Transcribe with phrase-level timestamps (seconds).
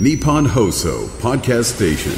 [0.00, 2.12] Nippon Hoso Podcast Station.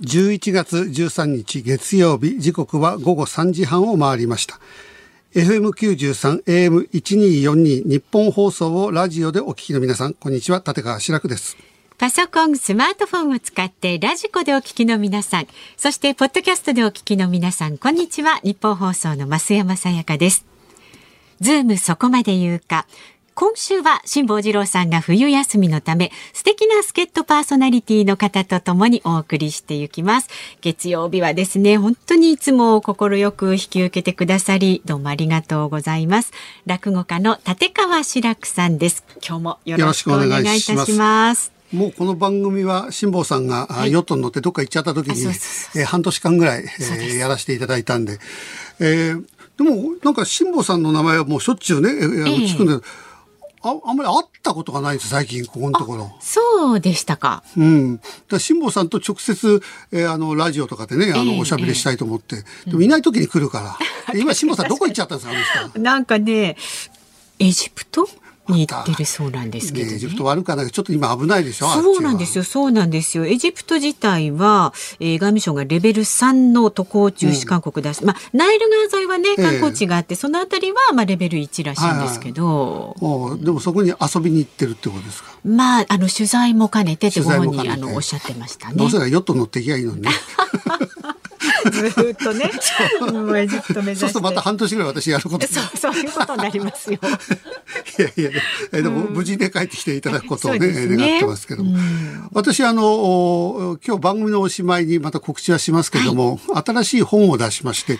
[0.00, 4.58] 11月13日月曜日時刻は午後3時半を回りました
[5.34, 11.56] FM93 AM1242 日本放送をラジオでお聞きの皆さんこんにちは立川志らくです
[11.98, 15.46] パソコン、スマートフォンを使ってラジコでお聞きの皆さん、
[15.78, 18.38] そしてポッドキャストでお聞きの皆さん、こんにちは。
[18.42, 20.55] 日本放送の増山さやかです。
[21.40, 22.86] ズームそこまで言うか。
[23.34, 30.28] 今週は辛坊治郎さんが冬休みのため素敵な助っ人パーソナリティの方とともにお送りしていきます。
[30.62, 36.32] 月曜日はですね本当にいつも心よく引き受けてくださりどうもありがとうございます。
[36.64, 39.04] 落語家の立川志らくさんです。
[39.22, 41.52] 今日もよろしくお願いいたします。
[41.74, 48.18] もうこの番組は辛坊さんが、はい、ヨットに乗ってどっか行っちゃった時に、えー、半年間ぐらい、えー、やらせていただいたんで、
[48.78, 49.24] えー、
[49.56, 52.86] でもなんか辛坊さんの名前はもうしょっちゅうね、えー、聞くんで、
[53.62, 56.12] ああんまり会ったことがないんです最近ここのところ。
[56.20, 57.42] そうでしたか。
[57.56, 58.00] うん。
[58.28, 59.60] だ辛坊さんと直接、
[59.92, 64.14] えー、あのラジオとかでねあの、おしゃべりしたいと思って、でもいない時に来るから。
[64.14, 65.78] 今辛坊さんどこ行っちゃったんですかあの人。
[65.82, 66.56] なんかね
[67.38, 68.08] エジプト？
[68.52, 73.26] に行ってるそうなんですけど、ね、エジプト悪かないちょっと今危ないでしょそうなんですよそうなんですよ。
[73.26, 85.36] エジプト自体は、えー、外務省がレベル3の渡航中止勧告出して、うん、まあナイル川沿いはね観光地があって、えー、そのあたりはまあレベル1らしいんですけど、はいはい、でもそこに遊びに行ってるってことですか？
[85.44, 87.20] まああの取材も兼ねてって。
[87.20, 88.76] ご本人あのおっしゃってましたね。
[88.76, 90.10] どうせヨット乗っていきゃいいのにね
[91.70, 92.50] ずっとね、
[93.12, 94.00] もうエジプト目指して。
[94.00, 95.46] そうするとまた半年ぐらい私やること。
[95.46, 96.98] そう、そういうことになりますよ。
[97.98, 98.42] いやいや、
[98.72, 101.76] えでも無事で帰ってきていただくことをね、ね願ってますけども。
[102.32, 107.98] 私あの今日番組のおしまいにまた告知はしますけども、はい、新しい本を出しまして、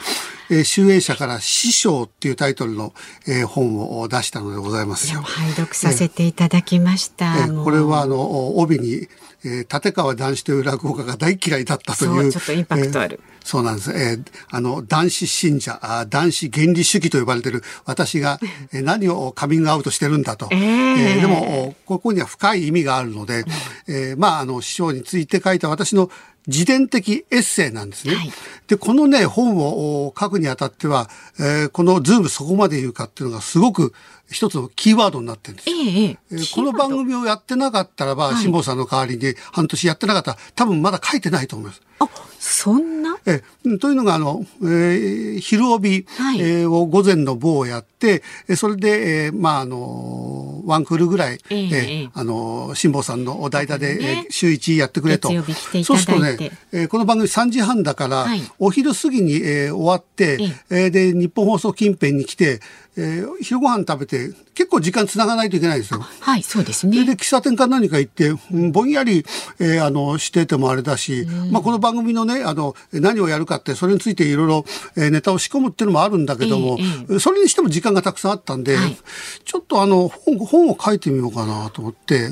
[0.51, 2.93] えー、集英社から師匠っていうタイトルの、
[3.27, 5.23] えー、本を出したのでございますよ。
[5.23, 7.37] 拝読させていただきました。
[7.39, 9.09] えー、これはあの帯に
[9.47, 12.33] えー、立川談志という落語家が大嫌いだったという。
[12.33, 13.21] ちょっとインパクトある。
[13.23, 13.93] えー、そうなんです。
[13.93, 18.41] えー、あの、男子信者、あ男子原理主義と呼ばれている私が、
[18.73, 20.49] えー、何をカミングアウトしてるんだと。
[20.51, 23.45] えー、えー、でも、ここには深い意味があるので、
[23.87, 26.11] えー、まあ、あの、師匠について書いた私の
[26.47, 28.15] 自伝的エッセイなんですね。
[28.15, 28.33] はい、
[28.69, 33.93] で、このね、本を書くにあたっては、えー、このズームそこまで言うかっていうのがすごく
[34.31, 35.71] 一つのキーワードになってるんです。
[35.71, 41.83] えええー、この番組をやってなかったらば、辛坊さんの代わりに半年やってなかったら、多分まだ書いてないと思います。
[41.99, 42.09] あ、
[42.39, 43.17] そんな？
[43.27, 43.43] え
[43.79, 48.23] というのが、あの、えー、昼帯、はい、えー、を午前の部をやって、
[48.57, 55.29] それで、えー、まあ、あの、ワンクールぐらい、えー、えー、あの、辛坊さんの代打で、ね、週一やってくれと。
[55.85, 60.39] そうするとね、えー、この番組3時半だから、はい、お昼過ぎに、えー、終わって、
[60.71, 62.61] えー、で、日本放送近辺に来て、
[62.99, 66.01] えー、昼ご飯食べて結構時間つながないといけないですよ。
[66.01, 67.05] はい、そうですね。
[67.05, 69.25] で喫茶店か何か行って、うん、ぼんやり、
[69.61, 74.65] えー、あのしててもあれだし、まあこの番組のねあの何をやるかってそれについていろいろ、
[74.97, 78.97] えー、ネタを仕込むっていうのもあるんだけども、えー、それにしても時間がたくさんあったんで、はい、
[79.45, 82.31] ちょっとあの本本を書いてみようかなと思って、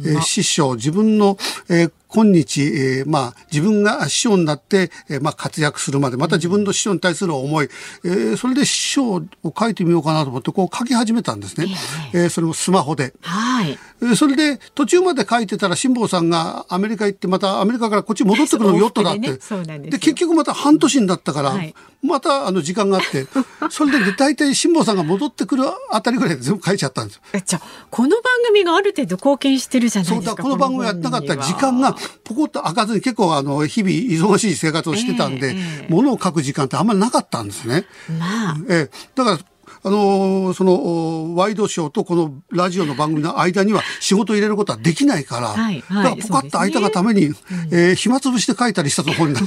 [0.00, 1.38] えー、師匠自分の、
[1.70, 7.68] えー、今日、えー、まあ、自分が師匠になって、えー、まあ、活躍するまで、また自分の師匠に対する思い、
[8.04, 9.22] えー、それで師匠を
[9.58, 11.68] 書いてみようかなと思って、こう書き始めたんですね。
[12.12, 13.14] えー、えー、それもスマホで。
[13.22, 13.78] はい。
[14.02, 19.20] えー、それで、途中まで書いてたら、辛坊さんがアメリカ行って、またアメリカからこっち戻ってくるのヨットだって。
[19.20, 23.26] で、ね、結局また半年になったから、はい、またあの時間があって、
[23.70, 27.22] それで大体辛坊さんが戻ってくるあたりぐらいで全部書いちゃったんですよ。
[27.44, 30.30] じゃこの番組がある程度貢献してるじゃないですか。
[30.30, 37.84] そうだ、この番組やってなかったら時間がポコッと開かずに結構あの日々忙しい生活をしてたんで、えー、物を書く時間ってあんまりなかったんですね。
[38.18, 38.56] まあ。
[38.68, 39.38] えー、だから
[39.84, 47.36] あのそのワイドショーとこのラジオの番組の間には仕事入れることはできないから、はいはい、だからポカッと開いたがために、ね
[47.72, 49.46] えー、暇つぶして書いたりしたところになる。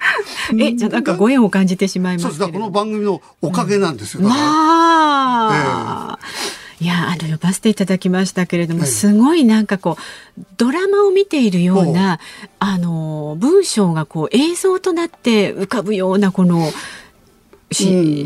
[0.58, 2.52] え、じゃなんかご縁を感じてしまいますそうです。
[2.52, 4.20] この番組のおかげなんですよ。
[4.20, 4.34] うん、ま
[5.50, 6.18] あ。
[6.18, 9.96] えーいやあの呼ばせていただきましたけれども、すごいなんかこ
[10.38, 12.18] うドラマを見ているような
[12.58, 16.74] あの文章がこう映像となって浮かぶようなこのし、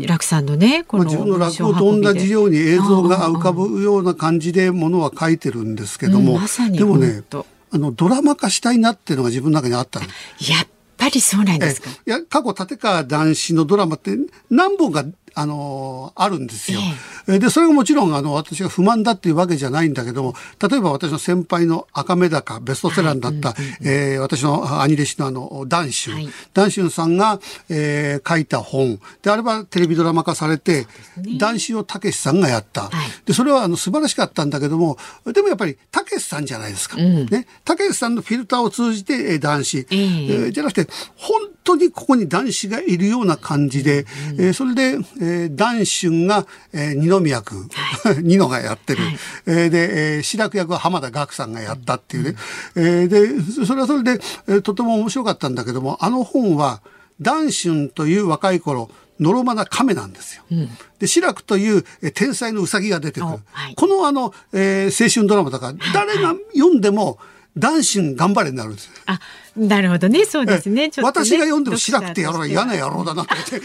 [0.07, 7.23] 楽さんのねこの、自分の落語と同じように映像が浮かぶような感じでものは書いてるんですけども、うん、ま、でもね
[7.71, 10.67] あのドラマ化したいなっていうのが自分の中にあったやっ
[10.97, 11.89] ぱりそうなんですか？
[11.89, 14.17] いや、過去立川談志のドラマって
[14.49, 16.79] 何本かあのあるんですよ。
[17.27, 17.39] ええ。
[17.39, 27.39] でそれがもちろんあの私が不満だっていうわけじゃないんだけども例えば私の先輩の赤目高ベストセラーになった、はい、えー、私の兄弟子のあの談春、はい、談春さんが、
[27.69, 28.99] えー、書いた本。
[29.21, 30.87] であればテレビドラマ化されて、
[31.17, 32.91] ね、談春をたけしさんがやった、はい、
[33.25, 36.97] でそれはあの素晴らしかったんだけどもでもやっぱりたけしさんじゃないですか。
[36.97, 37.47] うん、ね。
[37.65, 49.17] たけしさんのフィルターを通じて、えー、談春、えー、えー、じゃなくて本当にここに男子がいるような感じで、うん、えー、それで、えー、男春が、えー、二宮君、はい、 二野がやってる、はい、
[49.47, 52.35] えー、で、えー、白く役は浜田岳さんがやったっていうね、
[52.75, 56.81] うん、えー、でそれはそれで、えー、とても面白かったんだけどもあの本は
[57.21, 58.89] 男春という若い頃
[59.19, 60.43] のろまな亀なんですよ。
[60.49, 61.83] うん、で、志らくという
[62.13, 63.33] 天才のウサギが出てくる。
[63.51, 67.19] はい、このあの、えー、青春ドラマだから、誰が読んんでも、
[67.57, 68.89] 男子頑張れになるんです。
[69.05, 69.19] あ、
[69.59, 70.87] なるほどね、そうですね。
[70.87, 70.91] ね。
[71.01, 73.59] 私が読んでもしなくてやろう嫌な野郎だなって。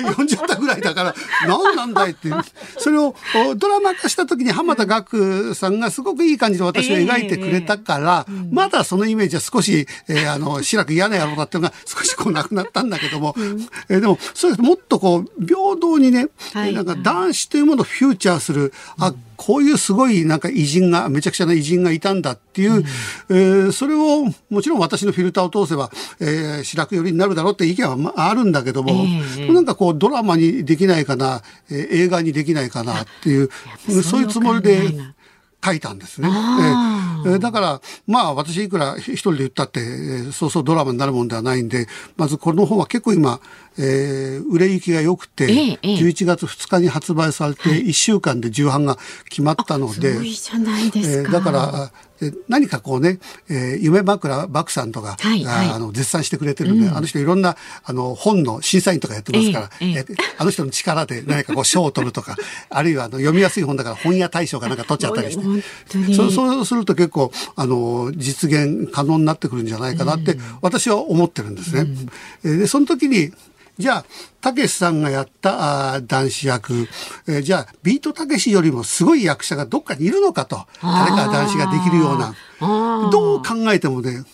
[0.00, 1.14] 読んじゃったぐらいだから、
[1.46, 2.28] 何なんだいって。
[2.78, 3.14] それを
[3.56, 14.62] ドラマ化した時に浜田岳さんがすごくいい感じで私を描いてくれたから、えーえー、まだそのイメージは少し、えー、あの、しらく嫌な野郎だっていうのが少しこうなくなったんだけども、うん、えー、でも、そうです。
[14.62, 22.84] もっとこう、平等にね、はい、なんか男子というものをフューチャーする、あ、こういうすごいなんか偉人が、めちゃくちゃな偉人がいたんだっていう、うん、
[23.30, 25.90] えー、それをもちろん私のフィルターを通せば、
[26.20, 33.50] えー、白く寄りになるだろうって意見はあるんだけども、えー、なんかこうドラマにできないかな、えー、映画にできないかなっていう、
[34.02, 34.92] そういうつもりで
[35.64, 36.28] 書いたんですね。
[37.26, 43.40] えー、だから、まあ私いくら一人で言ったって、えー、そうそうドラマになるもんではないんで、まずこの本は結構今、
[43.76, 48.98] えー、売れ行きが良くて、ええ、11月2日に発売されて1週間で重版が
[49.28, 51.28] 決まったので、はい、すごいじゃないですか。
[51.28, 51.92] えー、だから
[52.48, 53.18] 何かこうね、
[53.48, 60.04] えー、夢枕漠さんとか、はいはい、あの絶賛してくれてるんで、うん、あの人いろんなあの本の審査員とかやってますから、ええ
[60.38, 62.36] あの人の力で何かこう賞を取るとか
[62.70, 71.86] あるいはあの読みやすい本だから本屋大賞かなんか取っちゃったりしてそそうすると結構あの実現可能になってくるんじゃないかなって、私は思ってるんですね。
[72.44, 73.32] うん、でその時に
[73.78, 74.04] じゃあ、
[74.40, 76.88] たけしさんがやったあ男子役、
[77.28, 82.34] えー、じゃあ、ビートたけしよりもすごい役者がどっかにいるのかと、誰か男子ができるような、
[83.10, 84.24] どう考えてもね、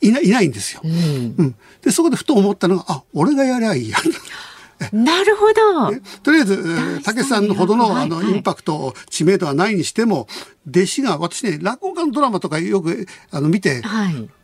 [0.00, 1.54] いないないんですよ、うん、うん。
[1.82, 3.98] で、そこでふと思ったのが、あ、俺がやりゃいいや。
[4.92, 5.92] なるほど。
[6.22, 10.28] とりあえず、たけしさんほどの、あの、インパクト、知名度はないにしても、
[10.68, 13.82] 弟子が、私ね、落語家のドラマとかよく、あの、見て、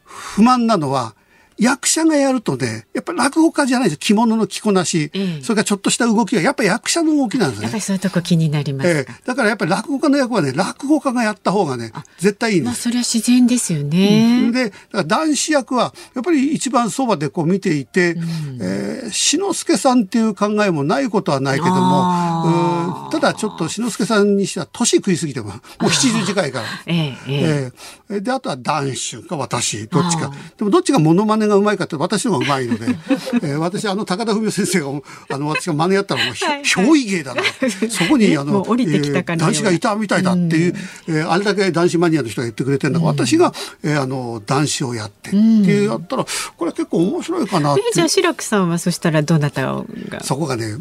[0.05, 1.14] 不満なのは、
[1.59, 7.65] 役者がやるとね、やっぱり落語家じゃないです着物の着こなし、ええ、それからちょっとした動きはやっぱり役者の動きなんですね。
[7.65, 12.67] やっぱりそういうとこ気になります、ええ、だからやっぱり落語家の役はね、落語家がやった方がね、絶対いいんです。
[12.67, 14.43] まあ、それは自然ですよね。
[14.47, 14.73] うん、で、
[15.06, 26.67] 男子役はやっぱり一番そばでこう見ていて、うん、えー、志の輔さんっていう考えもないことはないけども、ただちょっと志の輔さんにしては年食いすぎても、もう70近いから。
[26.87, 27.73] ええ
[28.11, 30.33] ええ、で、あとは男子か私、どっちか。
[30.56, 32.87] でもどっちがモノマネがうまいかって私の方がうまいので、
[33.43, 34.87] えー、私あの高田文夫先生が
[35.31, 37.43] あの私が真似やったらもう憑依芸だな。
[37.91, 40.75] そこにあの、えー、男子がいたみたいだっていう、
[41.08, 43.52] うん、えー、あれだけ男子マニアの人が言ってくれてるんだから、うん、私が、
[43.82, 46.26] えー、あの男子をやってっていうやったら
[46.56, 47.82] これ結構面白いかなって。
[47.93, 49.62] じゃあ志くさんはそしたらどなた
[50.08, 50.23] が？
[50.23, 50.75] そこがね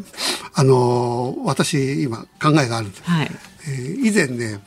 [0.54, 3.04] あの私今考えがあるんです。
[3.04, 3.32] はい。
[3.68, 4.60] えー、以前ね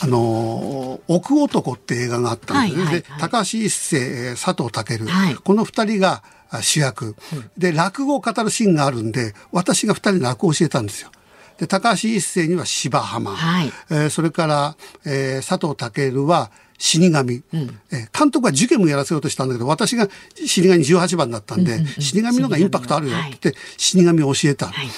[0.00, 6.22] あの「奥男」って映画があったんですね、はいはいはい、で高橋一生佐藤健、はい、この二人が
[6.62, 7.16] 主役、
[7.58, 11.10] で落語を語るシーンがあるんで私が二人落語を教えたんですよ。
[11.58, 24.66] で高橋一生には芝浜、はい、えー、それから、えー、佐藤健は死神、うん、え監督は受験もやらせようとしたんだけど私が死神18番だったんで、うんうんうん、死神の方がインパクトあるよって死神を教えた。
[24.66, 24.88] はい。
[24.88, 24.92] し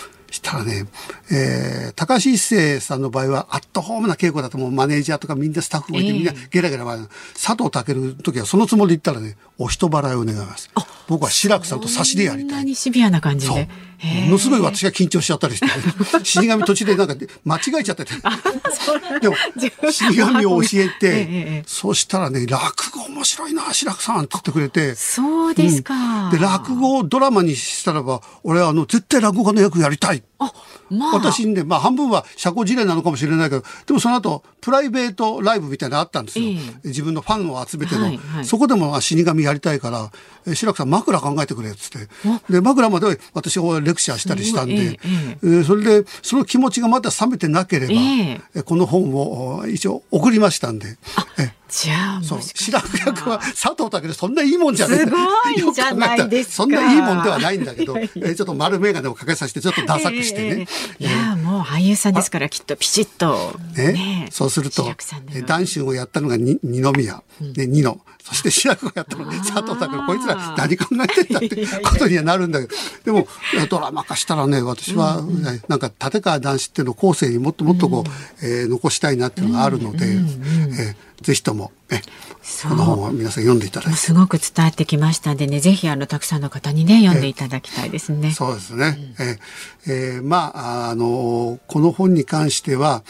[0.46, 0.86] たらね、
[1.32, 10.70] えー、高橋一生さんの場合はアットホームな稽古だともうマネージャーとかみんなスタッフもいてみんなゲラゲラ笑う、佐藤健の時はそのつもりで言ったらねお人払いを願います。
[11.08, 12.64] 僕は志らくさんと差しでやりたい。
[12.64, 13.68] にシビアな感じで。
[14.26, 18.12] ものすごい私が緊張しちゃったりして死神途中でなんか間違えちゃってて。
[19.22, 19.36] でも
[19.90, 21.64] 死神を教えて、 え。
[21.66, 24.94] そしたらね落語面白いな志らくさんって言ってくれて。
[24.94, 25.94] そうですか、
[26.26, 30.52] うん、で落語をドラマにしたらば俺はあの絶対落語家の役やりたいあ
[30.90, 36.46] まあ、私にね、まあ半分は社交辞令なのかもしれないけど、でもその後、プライベートライブみたいなのあったんですよ。
[36.46, 38.02] えー、自分のファンを集めての。
[38.02, 40.10] はいはい、そこでも死神やりたいから、
[40.46, 42.08] え志らくさん枕考えてくれっつって。
[42.50, 44.98] で枕まで私がレクチャーしたりしたんで、
[45.42, 47.94] ええそれでその気持ちがまだ冷めてなければ、
[48.54, 50.98] えこの本を一応送りましたんで。
[51.38, 52.40] えじゃあそう。
[52.42, 54.98] 白く役は佐藤健そんないいもんじゃない。
[54.98, 55.16] すご
[55.70, 60.66] いじゃないですそんないいもんではないんだけどえちょっと丸眼鏡をかけさせてちょっとダサくしてね、
[61.00, 64.84] えー、いやもう俳優さんですからきっとピシッとね、ね、そうすると
[65.46, 72.74] 男子をやったのが二宮、ね、二のそして志らくがやったの佐藤健こいつら何考えてんだってことにはなるんだけど。
[73.04, 73.28] でも
[73.70, 82.00] ドラマ化したらね私は、ね、なんか立川男子っていうのを後世にもっともっとこう、えー、残したいなっていうのがあるので、えー、ぜひともえ
[82.68, 83.98] この本を皆さん読んでいただいて。
[83.98, 88.32] すごく伝えてきましたんでねぜひあのたくさんの方にね読んでいただきたいですね。
[88.32, 89.38] そうですね、うん、え
[89.86, 90.52] えー、ま
[90.86, 93.04] ああのこの本に関しては、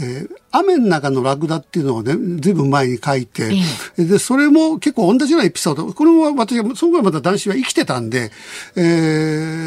[0.00, 3.50] えー、雨の中のラクダっていうのをねずいぶん前に書いて、
[3.98, 5.92] えー、でそれも結構同じようなエピソード。
[5.92, 8.30] これも私はその頃まだ男子は生きてたんで、
[8.76, 8.80] え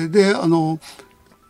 [0.07, 0.79] ー、であの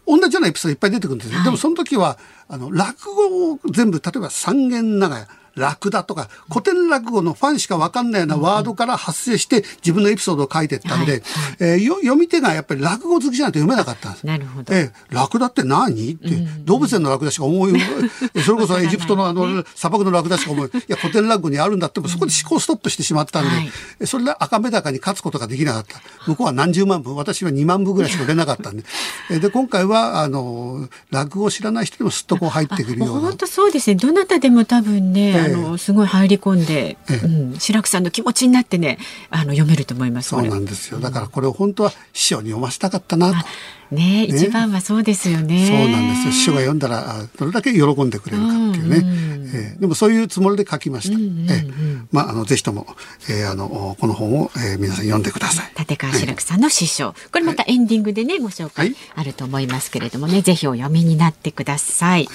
[0.08, 11.22] 同じようなエピソードいっぱい出てくるんですよ、はい、でもその時はあの落語を全部例えば三軒長屋ラクダとか古典落語のファンしか分かんないようなワードから発生して自分のエピソードを書いてったんで、はい
[11.60, 14.26] えー、読み手がやっぱり落語好きじゃないと読めなかったんです。
[14.26, 14.74] なるほど。
[14.74, 16.14] えー、ラクダって何？
[16.14, 16.30] って、
[16.64, 17.74] 動物園のラクダしか思い、
[18.44, 23.62] それこそエジプトのあの砂漠のラクダしか思い、いや古典落語にあるんだってもそこで思考ストップしてしまったんで、は
[24.02, 26.02] い、それで赤目高に勝つことができなかった。
[26.28, 28.84] 向こうは何十万部、私は2万部ぐらいしか売れなかったんで。
[29.40, 33.22] で、今回は、あの、落語を知らない人でもすっとこう入ってくるような。
[33.22, 33.96] 本当そうですね。
[33.96, 38.98] どなたでも多分ね、えー、あの、すごい入り込んで、うん、白くさんの気持ちになってね
[39.30, 43.48] あの読めると思いますそうなんですよだからこれを本当は師匠に読ませたかったなと。
[43.92, 45.68] ね、一番はそうですよね。
[45.68, 46.34] そうなんですよ。
[46.34, 48.98] 師匠が読んだらどれだけ喜んでくれるかっていうね。
[48.98, 51.18] うえー、でもそういうつもりで書きました。
[51.18, 52.88] えー、まああのぜひとも、
[53.30, 55.72] えー、あのこの本を、えー、皆さん読んでください。
[55.80, 62.28] 立川志らくさんの師匠、はい、これまたエンディングでねご紹介あると思いますけれどもね、はい、ぜひお読みになってください。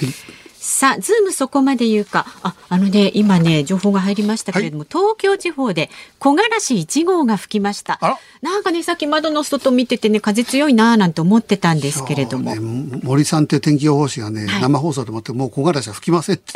[0.60, 2.26] はいさあ、ズームそこまで言うか。
[2.42, 5.88] あ、あのね、今ね、情報が入りましたけれども、はい、東京地方で
[6.18, 7.98] 木枯らし1号が吹きました。
[8.42, 12.54] なんかね、さっき窓の外見ててね、風強いなーなんて思ってたんですけれども。
[12.54, 12.60] ね、
[13.02, 16.52] 森さんって天気予報士がね、はい、生放送でもってもう木枯らしは吹きませんって。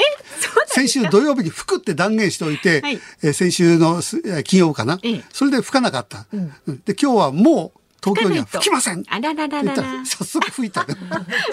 [0.67, 4.03] 先週土曜日に吹くって断言しておいて、はい、え先週の
[4.45, 6.27] 金曜かな、ええ、それで吹かなかった。
[6.33, 6.49] うん、
[6.85, 9.03] で、今日はもう東京には吹きません。
[9.09, 10.95] あらららら早速吹いた、ね、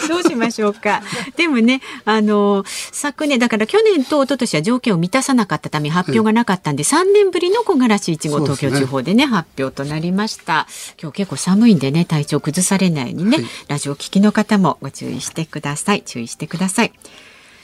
[0.09, 1.01] どうしましょうか。
[1.37, 10.67] でもね、あの昨年だから去年と一昨年は条件を満たさなかったため発表がなかったんで、3年ぶりの木枯らし1号東京地方でね、ね、発表となりました。
[11.01, 16.01] 今日結構寒いんでね体調崩されないようにね、はい、ラジオお聞きの方もご注意してください。
[16.03, 16.93] 注意してください。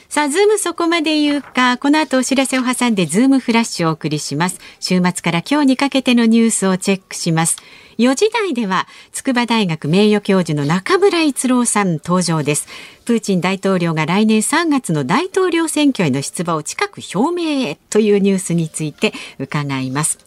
[0.10, 4.60] さあ、ズームそこまで言うか、この後お知らせを挟んでズームフラッシュをお送りします。
[4.79, 7.58] 週末から今日にかけてのニュースをチェックします。
[7.98, 12.68] 4時台では筑波大学名誉教授の中村逸郎さん登場です。
[13.06, 20.20] プーチン大統領が来年3月の大統領選挙への出馬を近く表明へというニュースについて伺います。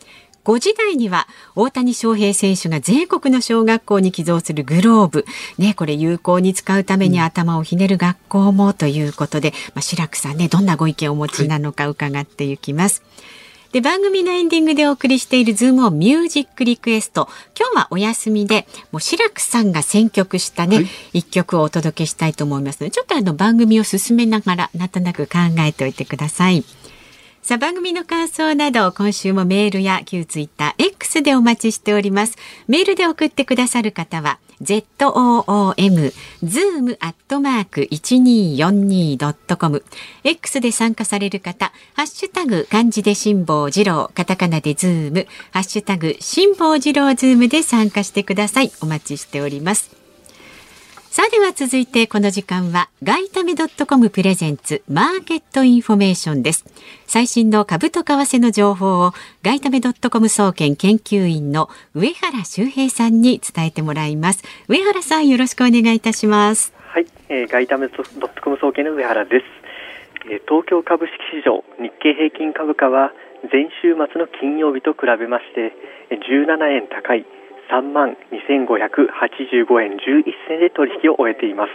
[0.45, 5.25] 5時台には大谷翔平選手が全国の小学校に寄贈するグローブ、
[5.59, 13.03] ね、これ有効に使うために頭をひねる学校もということで、まあ、白くさんねどんなご意見をお持ちなのか伺っていきます。
[13.03, 26.65] はいで番組のエンディングでお送りしているズームをミュージックリクエスト今日はお休みでもう志らくさんが選曲したね一、はい、曲をお届けしたいと思いますのでちょっとあの番組を進めながらなんとなく考えておいてください。
[27.43, 32.37] さあ番組の感想など今週もメールや旧ツイッター X でお待ちしております。
[32.69, 36.13] メールで送ってくださる方は zoom
[36.45, 39.85] zoom アットマーク一二四二ドットコム。
[40.25, 48.73] X で参加される方ハッシュタグ漢字で辛坊治郎カタカナでズームハッシュタグ辛坊治郎ズームで参加してください。
[48.81, 50.00] お待ちしております。
[51.13, 56.65] さあでは続いてこの時間は外為ドットコムプレゼンツマーケットインフォメーションです。
[57.05, 59.13] 最新の株と為替の情報を
[59.43, 64.45] 外為ドットコム総研研究員の上原修平さんに伝えてもらいます。
[64.69, 66.73] 上原さんよろしくお願いいたします。
[66.79, 69.45] はい、えー、外為ドットコム総研の上原です。
[70.31, 73.11] えー、東京株式市場日経平均株価は
[73.53, 75.75] 前週末の金曜日と比べまして
[76.15, 77.27] 17円高い
[77.71, 81.71] 3万2585円11銭で取引を終えています。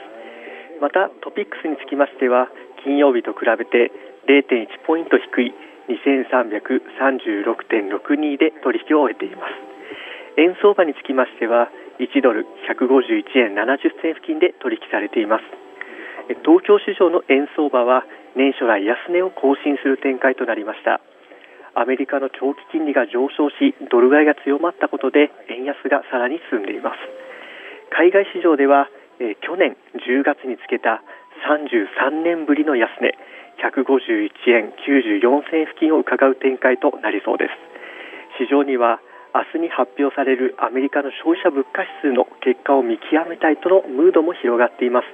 [0.82, 2.50] またトピックスにつきましては
[2.84, 3.94] 金曜日と比べて
[4.28, 5.54] 0.1ポイント低い
[5.88, 9.54] 2336.62で取引を終えています。
[10.38, 15.46] 円相場につきましては1ドル151円70銭付近で取引されています。
[16.44, 18.04] 東京市場の円相場は
[18.36, 21.00] 年初来安値を更新する展開となりました。
[21.76, 26.98] アメリカの長期金利が上昇しドル買いが強まったことで円安がさらに進んでいます。
[27.92, 28.88] 海外市場では、
[29.20, 31.04] えー、去年10月につけた
[31.44, 33.16] 33年ぶりの安値
[33.60, 37.52] 151円94銭付近を伺う展開となりそうです。
[38.40, 39.00] 市場には
[39.36, 45.08] 明日に発表されるアメリカの消費者物価指数の結果を見極めたいとのムードも広がっています。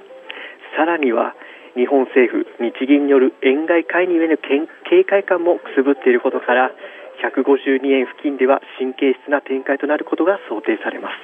[0.78, 1.34] さらには
[1.74, 6.70] 日本政府、日銀による円買い介入への警戒感もくすぶっていることから
[7.24, 11.14] 152円付近では神経質な展開となることが想定されます。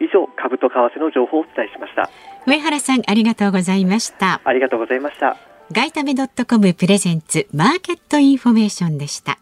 [0.00, 2.08] 以上株と為替の情報をお伝えしました。
[2.46, 4.40] 上原さんありがとうございました。
[4.44, 5.36] ありがとうございました。
[5.72, 9.38] ガイタメドットコムプレゼンツマーケットインフォメーションでした。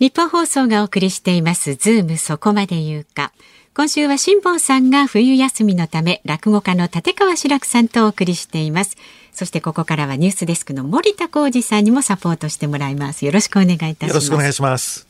[0.00, 3.32] ニッポン放送がお送りしていますズームそこまで言うか
[3.76, 8.96] 今週は辛坊さんが冬休みのため落語家の立川志らくさんとお送りしています。
[9.32, 13.26] そしてここからはニュースデスクの森田耕次さんにもサポートしてもらいます。
[13.26, 14.06] よろしくお願いいたします。
[14.06, 15.08] よろしくお願いします。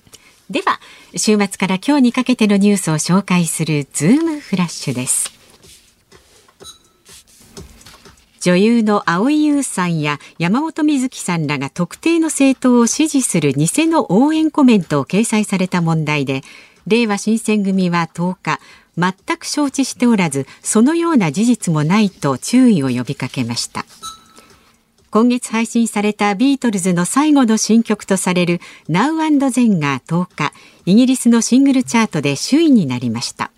[0.49, 0.81] では
[1.15, 5.31] 週末から今日にかけてのニュースを紹介するズームフラッシュです。
[8.41, 16.41] 女優の蒼井優さんや山本美月さんらが特定の政党を支持する偽の応援コメントを掲載された問題で
[16.87, 18.61] れいわ新選組は10日
[18.97, 23.85] 全く承知しておらずそのような事実もないと注意を呼びかけました。
[25.11, 28.61] 今月配信されたビートルズの最後の新曲とされる
[28.91, 30.53] Now Then が10日
[30.87, 33.53] イギリスのシングルチャートで首位になりました。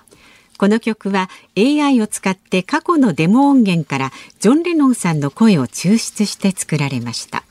[0.59, 7.43] この曲は AI を使って過去のデモ音源からジョン・レノンさんの声を抽出して作られました。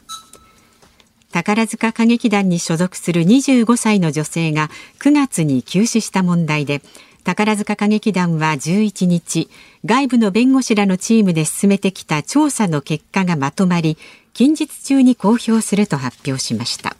[1.36, 4.70] 宝塚歌劇団に所属する25歳の女性が
[5.02, 6.82] 9月に急死した問題で
[7.26, 9.50] 宝塚歌劇団は11日
[9.84, 13.98] 外部の弁護士らのチームで進めてきた調査の結果がまとまり
[14.34, 16.96] 近日中に公表すると発表しました。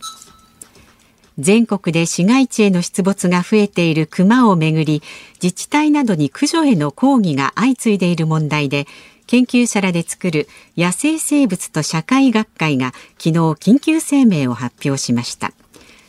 [1.38, 5.04] 全国で市街地への出没が増えているクマをめぐり
[5.44, 8.88] 自治体などに駆除への抗議が相次いでいる問題で
[9.28, 15.52] 研究者らで作る野生生物と社会学会が昨日緊急声明を発表しました。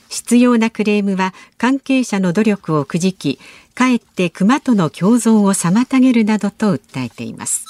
[0.09, 3.39] 必要なクレームは関係者の努力をくじき
[3.75, 7.65] かえって熊との共存を妨げるなどと訴えています。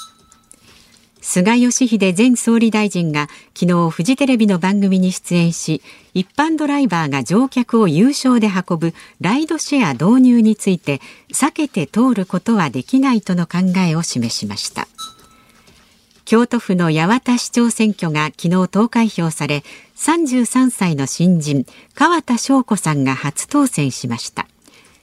[1.19, 5.81] 菅義偉前総理大臣が昨日フジテレビの番組に出演し
[6.13, 11.01] 一般ドライバーが乗客を有償で運ぶライドシェア導入について
[11.33, 14.87] 避けて通ることはできないとの考えを示しました。
[16.27, 19.63] 京都府の八幡市長選挙が昨日投開票され
[19.95, 24.45] 33歳の新人川田翔子さんが初当選しました。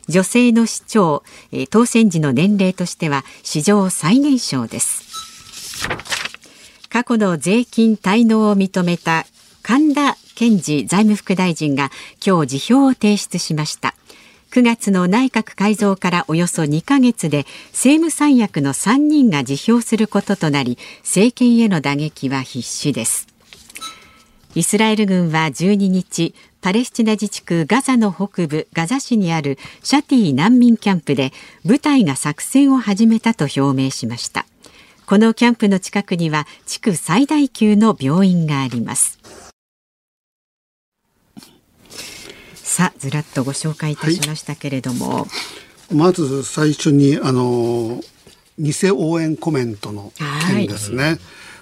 [0.07, 1.23] 女性の市長
[1.71, 5.89] 当選時の年齢としては史上最年少です。
[6.91, 9.25] 過去の税金滞納を認めた
[9.63, 11.91] 神田健二財務副大臣が
[12.23, 13.95] 今日辞表を提出しました。
[14.55, 23.27] 9月の内閣改造からおよそ2ヶ月で政務三役の3人が辞表することとなり政権への打撃は必至です。
[24.55, 31.33] イスラエル軍は12日パレスチナ自治区ガザの北部ガザ市にあるシャティ難民キャンプで
[31.65, 34.47] 部隊が作戦を始めたと表明しました。
[35.05, 39.19] このキャンプの近くには地区最大級の病院があります。
[42.75, 45.27] さあずらっとご紹介いたしましたけれども、は
[45.93, 48.01] い、まず最初にあの
[48.59, 50.13] 偽応援コメントの
[50.49, 51.03] 件ですね。
[51.05, 51.19] はい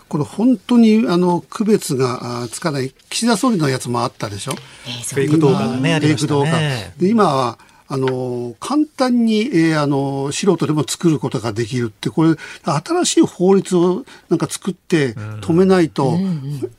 [0.09, 4.53] これ本当にあの区別がつかない岸田総理のやつもあったでしょ？
[4.87, 6.92] えー、フェイク動画がねありましたね。
[6.98, 7.59] で今は
[7.94, 16.18] あの簡単に、えー、あの素人でも作ることができるってこれ新しい法律をなんか作って止めないと、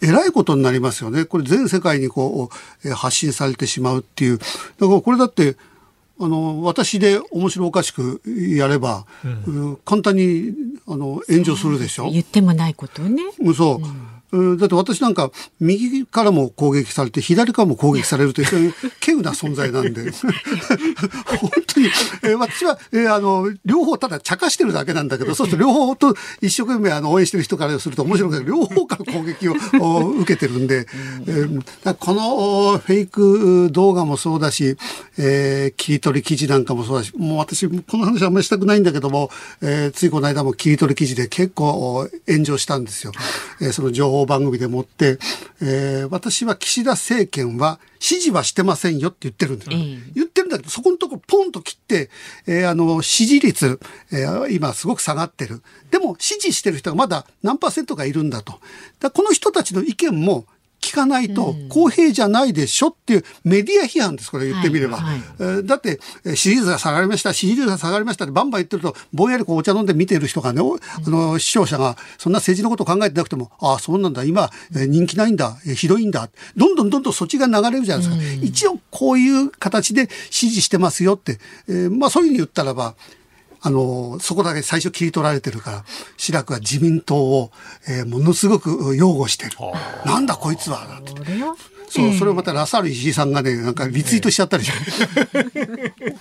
[0.01, 1.25] えらいことになりますよね。
[1.25, 2.49] これ全世界にこ
[2.83, 4.39] う、えー、発信されてしまうっていう。
[4.39, 5.55] だからこれだって
[6.19, 10.51] あの私で面白おかしくやれば、うん、簡単に
[10.87, 12.09] あの炎上するでしょ？
[12.09, 13.21] 言ってもないことね。
[13.55, 13.77] そう。
[13.77, 14.07] うん
[14.57, 20.11] だって私なんか右からも攻撃されて左からも攻撃されるという稀有な存在なんで。
[20.13, 21.87] 本当に、
[22.23, 28.45] えー、私は、えー、あの両方ただ茶化してるだけなんだけどそうすると両方と一生懸命あの応援してる人からすると面白くない。
[28.45, 29.53] 両方から攻撃を
[30.21, 30.87] 受けてるんで、
[31.27, 34.77] えー、このフェイク動画もそうだし、
[35.17, 39.29] えー、切り取り記事なんかもそうだしもう私この話あんまりしたくないんだけども、
[39.61, 43.11] えー、ついこの間も切り取り記事で結構炎上したんですよ。
[43.61, 45.17] えー、その情報番組でもって、
[45.61, 52.09] えー、私は岸田政権は支持はしてませんよって言ってるんです、うん、言ってるんだだけど、そこのところポンと切って、
[52.47, 53.79] えーあの、支持率、
[54.11, 55.61] えー今すごく下がってる。
[55.91, 58.59] でも、支持してる人がまだ何パーセントかいるんだと。
[58.99, 60.45] だこの人たちの意見も、
[60.93, 64.97] 聞かないと公平じゃないでしょっていうメディア批判です、これ言ってみれば。
[64.97, 78.45] はいはいえーだって、えー支持率が下がりました、支持率が下がりましたってバンバン言ってると、ぼんやりこうお茶飲んで見てる人がね、おあの、視聴者が、そんな政治のことを考えてなくても、ああ、そうなんだ、今、えー人気ないんだ、えーひどいんだ、どんどんどんどんそっちが流れるじゃないですか。
[78.45, 82.95] 一応、こういう形で支持してますよって、えーまあそういうふうに言ったらば、
[83.65, 85.85] あの、そこだけ最初切り取られてるから、
[86.17, 87.51] 志らくは自民党を、
[87.87, 89.51] えーものすごく擁護してる。
[90.05, 91.13] なんだこいつは、なんて。
[91.89, 94.71] そう、それをまたラサール石井さんがね、なんかリツイートしちゃったりし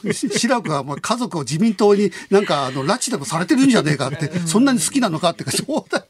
[0.03, 0.13] て。
[0.13, 6.05] し志らくはもう家族を自民党になんかあの拉致でもされてるんじゃねえかって、そんなに好きなのかってか、そうだ、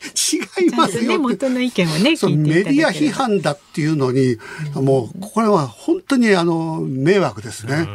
[0.59, 1.19] 違いますねよって。
[1.19, 4.37] 元の意見をねそう聞いていただければメディア批判だっていうのに、
[4.75, 7.87] もうこれは本当にあの迷惑ですね。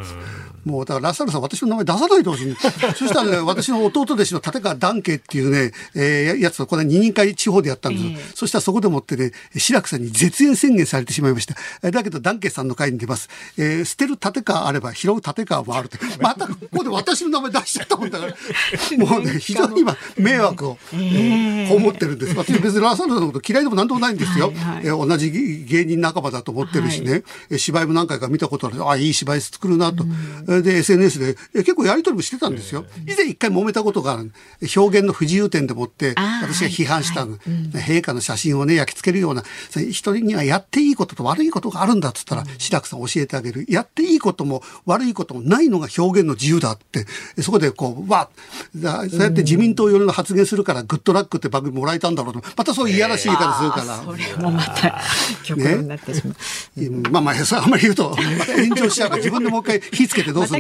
[0.68, 2.56] もうだからラッサールさん私の名前出さないでほしい、ね、
[2.96, 8.06] そしたらね、私の弟弟子の立川談慶っていうね、えーややつとこれ二人会地方でやったんです。
[8.06, 8.32] よ、ええ。
[8.36, 11.56] そしたらそこでもってね、志らくさんに絶縁宣言されてしまいました。
[11.84, 13.30] えーだけど談慶さんの会に出ます。
[13.58, 15.98] えー捨てる立川あれば拾う立川もあるって。
[16.22, 18.34] またここで私の名前出しちゃったもんだから、
[18.98, 22.36] もうね、非常に今迷惑を、えー被ってるんです。
[22.36, 24.48] 私別にラッサールさんのこと嫌いでも何でもないんですよ。
[24.48, 24.86] はいはい。
[24.86, 28.90] えー同じ芸人仲間だと思ってるしね、えー芝居も何回か見たことある。
[28.90, 30.06] あいい芝居作るなと、
[30.48, 39.44] えーで SNS でえー結構やり取りもしてたんですよ、以前一回揉めたことが表現の不自由点でもって私が批判したの、陛下の写真をね焼き付けるような
[39.92, 43.66] 人にはやっていいことと悪いことがあるんだっつったら、志らくさん教えてあげる。
[43.68, 47.06] やっていいことも悪いこともないのが表現の自由だって。
[47.38, 48.30] えそこでこうわ
[48.74, 53.98] そうやって自民党寄りの発言するからグッドラックって番組もらえたんだろうとまたそういういやらしい言い方するから。
[53.98, 55.02] それもまた
[55.44, 56.34] 極論になってしま
[56.78, 57.02] う、うん。
[57.12, 60.60] まあまあ、あんまり言うと、 炎上しちゃうから、自分でもう一回火つけてどうますだ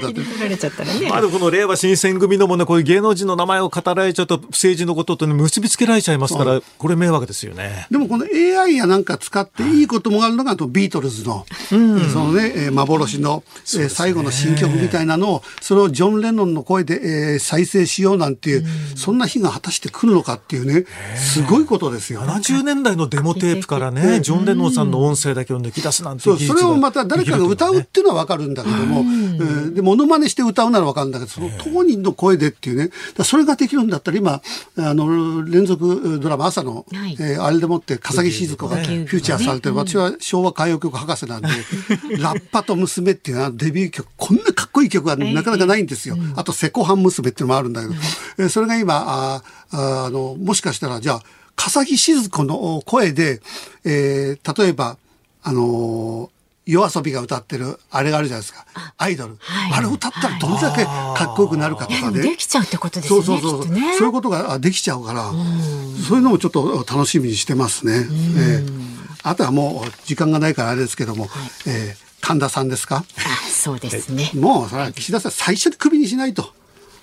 [1.15, 7.88] あ、でもこの令和新選組のもの、こういう芸能人の名前を語られちゃうと、政治のことと、ね、結びつけられちゃいますから、これ迷惑ですよね。
[7.89, 17.00] でもこの AI やなんか使っていいこともあるのが、あとビートルズの、そのね、えー幻の、えー最後の新曲みたいなのを、それをジョン・レノンの声で、
[17.34, 22.21] えー再生しようなんていう、そんな日が果たして来るのかっていうね、すごいことですよ。
[22.21, 32.90] 70年代のデモテープからね、ジョン・レノンさんの音声だけを抜き出すなんてそう、技術がそれをまた誰かが歌うっていうのはわかるんだけども、えーで、モノマネして歌うならわかるんだけど、その当人の声でっていうね、
[33.24, 34.42] それができるんだったら今、
[34.78, 37.16] あの、連続ドラマ朝の、はい。
[37.20, 38.88] えーあれでもって笠木静子がフね。
[39.04, 41.48] ューチャーされてる、私は昭和歌謡曲博士なんで、
[42.20, 46.18] ラッパと娘っていうのはデビュー曲、こんなかっこいい曲がなかなかないんですよ。
[46.36, 47.94] あと、セコハン娘っていうのもあるんだけど、
[48.40, 51.22] えーそれが今、あああの、もしかしたら、じゃあ、
[51.56, 53.42] 笠木静子の声で、
[53.84, 54.98] えー例えば、
[55.44, 56.37] あのー
[56.68, 58.66] 夜遊びが歌ってるあれがあるじゃないですか。
[58.98, 59.38] アイドル。
[59.40, 59.74] はい。
[59.74, 62.22] あれ歌ったらどれだけかっこよくなるかとかね。
[62.22, 63.72] できちゃうってことですよねそうそうそう。
[63.74, 63.96] ね。
[63.98, 67.94] そういうことがあできちゃうから、そういうのもちょっと楽しみにしてますね。
[68.38, 68.88] えー
[69.24, 71.28] あとはもう時間がないからあれですけども、
[71.66, 72.98] えー神田さんですか？
[72.98, 74.32] あそうですね。
[74.36, 76.52] もうそれは岸田さん最初にクビにしないと。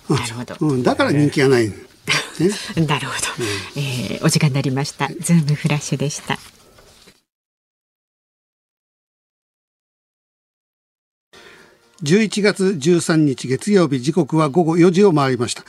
[0.08, 0.16] うん。
[0.16, 0.56] なるほど。
[0.60, 1.68] うん、だから人気がない。
[1.68, 1.74] ね、
[2.86, 3.44] なるほど、
[3.76, 5.08] えーお時間になりました。
[5.20, 6.38] ズームフラッシュでした
[12.04, 15.64] 11月13日月曜日時刻は午後4時を回りました。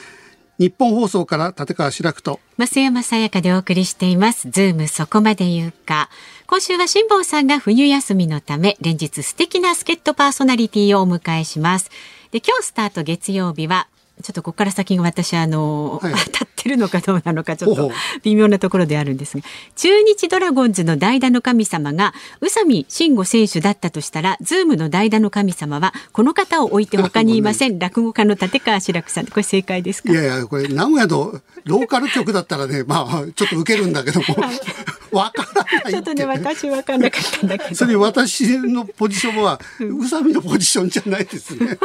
[0.60, 4.50] ニッポン放送から立川志らくと増山さやかでお送りしています。
[4.52, 6.10] ズームそこまで言うか。
[6.46, 11.90] 今週は辛坊さんが冬休みのため、連日素敵な助っ人パーソナリティをお迎えします。
[12.32, 13.88] で、今日スタート月曜日は、
[14.24, 17.92] ちょっとここから先が私、あの、はい当たってるのかどうなのか、ちょっと
[18.24, 19.44] 微妙なところであるんですが、
[19.76, 27.78] 中日ドラゴンズの代打の神様が、宇佐見真吾選手だったとしたら、ズームの代打の神様は、この方を置いて他にいません。
[27.80, 29.26] 落語家の立川志らくさん。
[29.28, 30.12] これ正解ですか？
[30.12, 34.26] いやいや、これ、名古屋のローカル局だったらね、まあ、ちょっと受けるんだけども、
[35.16, 35.92] わからない。
[35.92, 37.76] ちょっとね、私分かんなかったんだけど。
[37.76, 41.78] それ私のポジションは、宇佐美のポジションじゃないですね。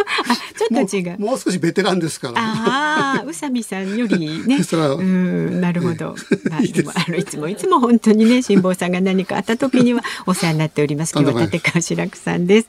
[0.59, 1.19] ちょっと違う。
[1.19, 2.35] もうもう少しベテランですから。
[2.37, 4.57] ああ、宇佐美さんよりね。
[4.59, 6.17] うん、なるほど。
[6.51, 11.13] まあいあのいつもいつも本当にね、辛坊さんが何かあった時にはお世話になっております。
[11.17, 12.69] 今日は立川志らくさんです。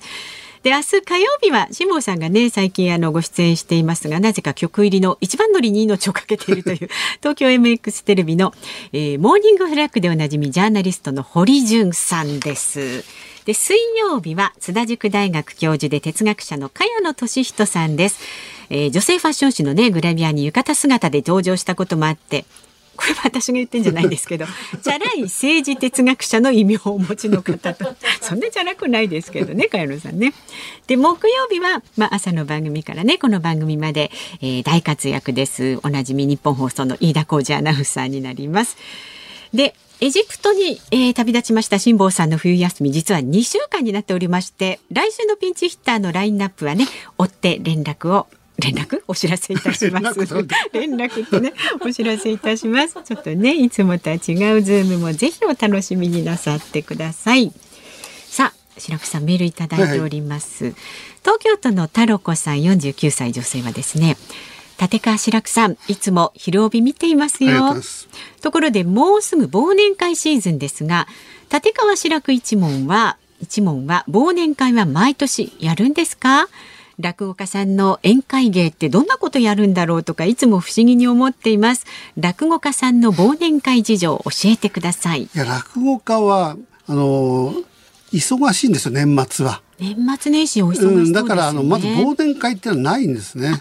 [0.64, 8.54] で明日火曜日は辛坊さんがね最近あのご出演していますがなぜか曲入りの一番乗りに命をかけているという 東京 MX テレビの、
[8.94, 13.04] えーモーニングフラッグでおなじみジャーナリストの堀潤さんです。
[13.46, 18.20] で水曜日は津田塾大学教授で哲学者の茅野俊人さんです。
[18.70, 22.46] えー女性ファッション誌のねグラビアに浴衣姿で登場したこともあって
[22.96, 24.46] これは私が言ってんじゃないんですけど
[24.82, 30.34] チャラい政治哲学者の異名をお持ちの方とそんなチャラくないですけどね茅野さんね。
[30.88, 38.78] で木曜日は、まあ、朝の番組からねこの番組まで、えー、大活躍ですおなじみニッポン放送の飯田浩二アナウンサーになります。
[39.54, 46.88] でエジプトに、えー、旅立ちました辛坊さんの冬休み実は2週間になっておりまして来週のピンチヒッターのラインナップはね
[47.20, 48.28] 追って連絡を
[48.62, 50.20] 連絡お知らせいたします。
[50.74, 52.98] 連絡ってねお知らせいたします。
[53.04, 54.22] ちょっとねいつもとは違う
[54.62, 57.52] ズームもぜひお楽しみになさってください。
[58.28, 60.82] さあ志らくさんメールいただいております、はいはい、
[61.22, 64.16] 東京都のタロコさん49歳女性はですね
[64.80, 67.76] 立川志らくさんいつも昼帯見ていますよ。
[68.42, 71.08] ところでもうすぐ忘年会シーズンですが
[71.52, 76.48] 立川志らく一門は一門は忘年会は毎年やるんですか？
[77.02, 81.86] 落語家さんの宴会芸ってどんなことやるんだろうとかいつも不思議に思っています。
[82.18, 85.24] 落語家さんの忘年会事情を教えてください。
[85.24, 87.54] いや落語家はあの
[88.14, 89.62] 忙しいんですよ年末は。
[89.80, 90.98] 年末年始お忙しそう、ね。
[90.98, 93.52] うん、だからあのまず忘年会っていうのはないんですね。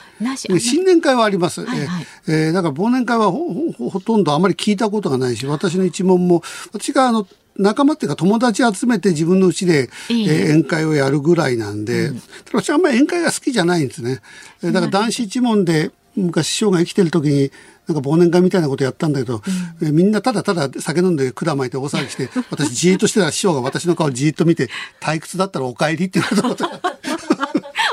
[0.59, 1.65] 新年会はあります。
[1.65, 14.21] はいはい、えー、だから忘年会はほとんどあまり聞いたことがないし、私の一問も私があの仲間っていうか友達集めて自分のうちで、えー、宴会をやるぐらいなんで、うん、私あんまり宴会が好きじゃないんですね。
[14.63, 17.51] だから男子一門で昔師匠が生きてる時に
[17.87, 19.43] なんか忘年会みたいなことやったんだけど、
[19.81, 24.69] うん、みんなただただ酒飲んで管巻いて大騒ぎして 私じーっとしてたら師匠が私の顔じーっと見て
[25.01, 26.71] 退屈だったらお帰りっていうこと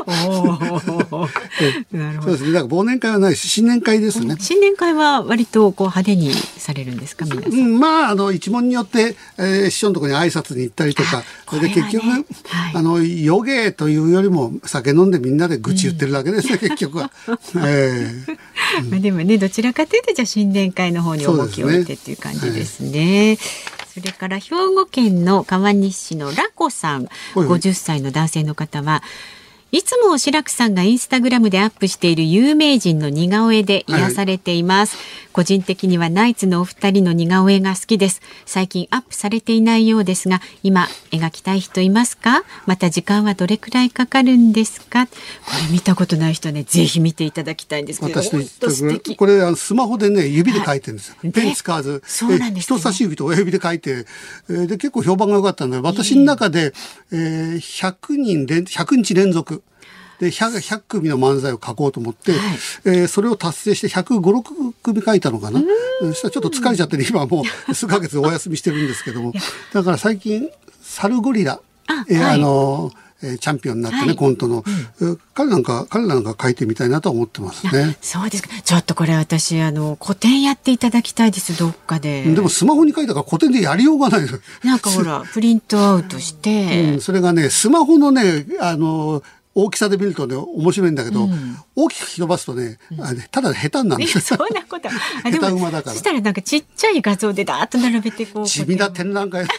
[1.91, 2.27] なるほど。
[2.27, 2.51] そうですね。
[2.53, 4.35] だから忘年会はないし、新年会ですね。
[4.39, 7.51] 新年会は割とこう派手にされるんですか、皆さん？
[7.51, 12.25] うん、まあ、あの、一問によって、えー、師匠のところに挨拶に行ったりとか、それで結局、はい、
[12.73, 17.11] あの、余芸というよりも、酒飲んでみんなで愚痴言ってるだけですね、うん、結局は。
[17.67, 18.37] えー
[18.83, 23.37] うん、まあでもね、どちらかというと、じゃあ新年会の方に重きを置いてっていう感じですね。
[23.93, 29.01] それから兵庫県の川西市のラコさん、50歳の男性の方は、
[29.69, 38.21] いつも白くさんがインスタグラムでアップしている有名人の似顔絵で癒されています、はい、個人的にはナイツのお二人の似顔絵が好きです。
[38.45, 42.43] 最近アップされていないようですが今描きたい人いますか？
[42.65, 45.05] また時間はどれくらいかかるんですか？
[45.05, 45.11] こ
[45.67, 48.21] れ見たことない人ねぜひ見ていただきたいんですけど。
[48.21, 54.05] 私これあのスマホでね指で描いてるんですよ、はい、ペン使わずそうなんです、人差し指と親指で描いて、
[54.49, 56.73] えー、で結構評判が良かったので私の中で、
[57.11, 59.56] えー、100人連100日連続
[60.19, 62.39] で 100, 100組の漫才を書こうと思って、はい、
[62.85, 65.61] えー、それを達成して105、6組書いたのかな。
[66.01, 69.33] そしたらちょっと疲れちゃって、ね、今もう数ヶ月お休みしてるんですけども、
[69.73, 70.49] だから最近、
[70.81, 72.91] サルゴリラ、あ,、えーはい、あの
[73.23, 74.63] えー、チャンピオンになってね、はい、コントの、
[74.99, 77.97] うん、彼なんか彼なんか書いてみたいなと思ってますね。
[78.01, 78.49] そうですか。
[78.61, 82.23] ちょっとこれ私あの古典やっていただきたいですどっかで。
[82.23, 84.21] でもスマホに書いたから古典でやりようがない。
[84.63, 89.23] なんかほらプリントアウトして、うん、それがねスマホのねあの
[89.59, 94.87] 大きさで見るとね面白いんだけど、うん、大きく伸ばすとね、うん、あただ下手なんですそんなこと。
[94.87, 95.93] 下手馬だから。
[95.93, 99.47] そしたらなんかちっちゃい画像でダーッと並べてこう地味な展覧会。
[99.47, 99.53] ちっ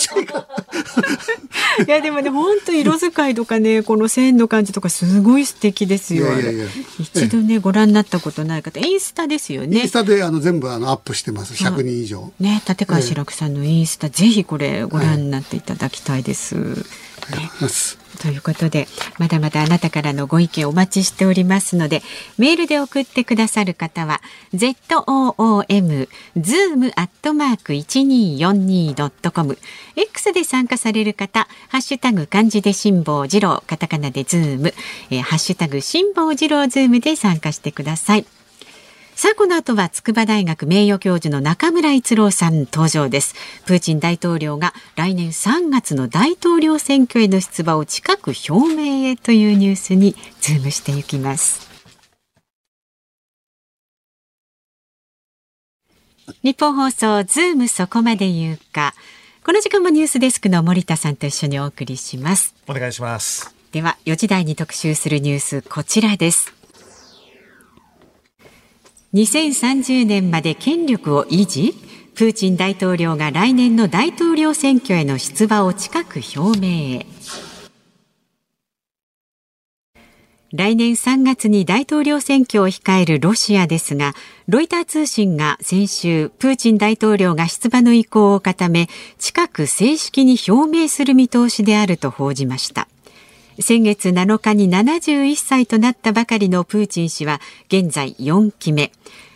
[0.00, 6.66] ちゃいいやでもね本当色使いとかねこの線の感じとかすごい素敵ですよいやいや
[6.98, 9.82] 一度ねご覧になったことない方インスタですよね。
[9.82, 11.54] インスタであの全部あのアップしてます。
[11.54, 16.56] 100人以上、ね立川志らくさんのインスタ、ぜひこれご覧になっていただきたいです、
[17.30, 17.98] いありがといます。
[18.18, 18.88] ということで、
[19.18, 22.02] まだまだあなたからのご意見お待ちしておりますので、
[22.36, 24.20] メールで送ってくださる方は、
[24.52, 29.58] zoom、zoom アットマーク 1242.com、
[29.96, 34.74] X で参加される方、ハッシュタグ漢字で辛坊治郎、カタカナでズーム、
[35.10, 38.37] えー、ハッシュタグ辛坊治郎ズームで参加してください。
[39.18, 43.34] さあこの後は筑波大学名誉教授の中村逸郎さん登場です。
[43.66, 51.68] プーチン大統領が来年3月の大統領選挙への出馬を近く表明へというニュースにズームしていきます。
[56.44, 58.94] ニッポン放送ズームそこまで言うか。
[59.44, 62.54] この時間もニュースデスクの森田さんと一緒にお送りします。
[62.68, 63.52] お願いします。
[63.72, 66.57] では4時台に特集するニュースこちらです
[69.14, 71.74] 2030年まで権力を維持
[72.14, 77.06] プーチン大統領が来年の大統領選挙への出馬を近く表明へ。
[80.52, 84.14] 来年3月に大統領選挙を控えるロシアですが
[84.46, 92.88] ロイター通信が先週プーチン大統領が出馬の意向を固め近く正式に表明する見通しであると報じました。
[93.60, 98.92] 先月7日に71歳となったばかりのプーチン氏は現在4期目。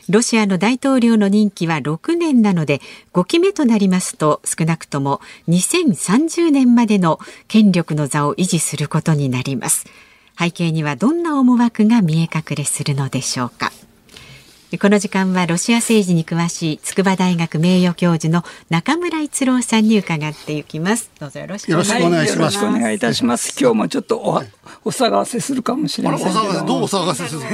[0.09, 2.81] ロシアの大統領の任期は6年なので
[3.13, 9.87] 5期目となりますと少なくとも2030年までの権力の座を維持することになります。
[10.39, 13.73] 背景にはどんな思惑が見え隠れするのでしょうか。
[14.81, 21.11] この時間はロシア政治に詳しい筑波大学名誉教授の中村一郎さんに伺っていきます。
[21.21, 23.55] どうぞよろしくお願いします、よろしくお願いいいたします。
[23.61, 24.43] 今日もちょっとお
[24.85, 26.33] お騒がせするかもしれあません。
[26.33, 27.47] けどうお騒がせするの？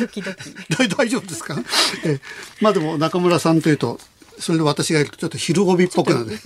[0.00, 0.54] ドキドキ。
[0.76, 1.56] 大大丈夫ですか？
[2.04, 2.18] え。
[2.60, 4.00] まあでも中村さんというと
[4.40, 6.26] それで私がちょっと昼帯っぽくなる。
[6.26, 6.36] ね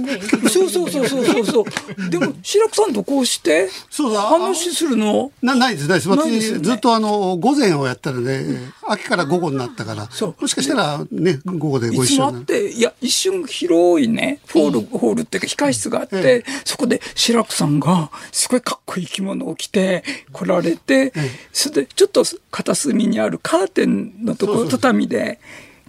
[0.48, 1.64] そうそうそうそうそうそう。
[2.10, 5.30] でも白くさんとこうしてそうだ話するの？
[5.42, 6.08] なないですないです。
[6.08, 8.44] 私ずっとあの午前をやったので、
[8.86, 10.08] 秋から午後になったから。
[10.10, 10.42] そう。
[10.42, 12.44] もしかしたらね午後でご一緒になる。
[12.44, 21.12] ていや一瞬広いねホール、ホールっていうか控室があって、えそこで白くさんがすごいかっこいい着物を着て来られて、
[21.52, 25.38] それでちょっと片隅にあるカーテンのところ畳で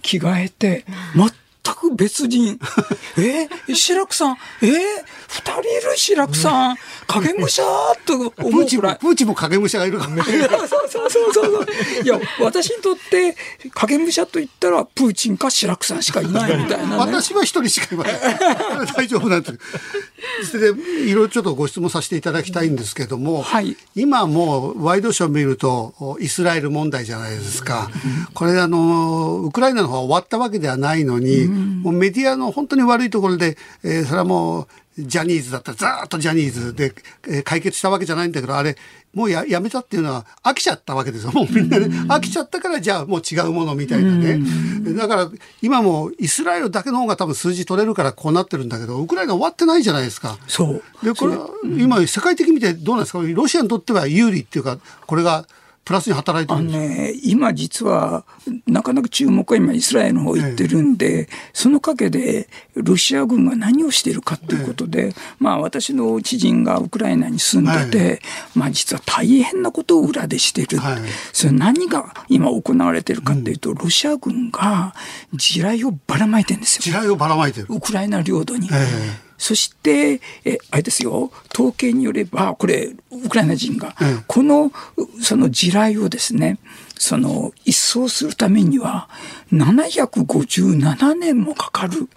[0.02, 1.30] 着替えて全
[1.72, 2.58] く別人。
[3.16, 3.48] え？
[3.68, 4.66] ー、白くさん、え？
[4.66, 4.70] ー、
[5.28, 7.62] 二人いる白くさん、影武者
[8.04, 8.66] とプ思うくらい。
[8.66, 11.66] ーチンもプーチンも影武者がいるからね そうそうそうそうそう。
[12.04, 13.36] いや、私にとって、
[13.72, 16.96] 影武者と言ったら、プーチンか白くさんしかいないみたいなね。
[16.96, 18.16] 私は一人しかいません。
[18.94, 19.52] 大丈夫なんで
[20.42, 20.50] す。
[20.50, 27.90] それで、いろいろちょっとご質問させていただきたいんですけども、はい今もうワイドショー見ると、イスラエル問題じゃないですか。
[28.34, 36.94] これあの、ウクライナの方は終わったわけではないのに、もうメディアの本当に悪いところで、えーそれはもう、ジャニーズだったらずーっとジャニーズで、
[37.26, 38.76] えー解決したわけじゃないんだけど、あれ、
[39.12, 41.32] もうややめたっていうのは飽きちゃったわけですよ。
[41.32, 44.40] もうみんなね、飽きちゃったからじゃあもう違うものみたいなね。
[44.96, 45.30] だから
[45.62, 50.36] 今もイスラエルだけの方が多分数字取れるからこうなってるんだけど、ウクライナ終わってないじゃないですか。
[50.48, 50.82] そう。
[51.04, 53.20] で、これは今世界的に見てどうなんですか？
[53.22, 55.46] ロシアにとっては有利っていうか、これが
[55.84, 58.24] プラスに働いてあるんですかのね、今実は、
[58.66, 68.22] なかなか注目は今イスラエルの方行ってるんで、その陰でロシア軍が何をしているかということで、まあ私の知人がウクライナに住んでて、
[68.54, 70.78] まあ実は大変なことを裏でしている。
[70.78, 70.94] はい
[71.32, 74.94] それ何が今行われているかっていうと、ロシア軍が
[75.34, 76.82] 地雷をばらまいてるんですよ。
[76.82, 77.66] 地雷をばらまいてる。
[77.68, 78.68] ウクライナ領土に。
[79.44, 84.72] えそして、え、あれですよ、統計によれば、これ、ウクライナ人が、ええこの、
[85.20, 86.58] その地雷をですね、
[86.98, 89.08] その、一掃するためには、
[89.52, 92.08] 757年もかかる。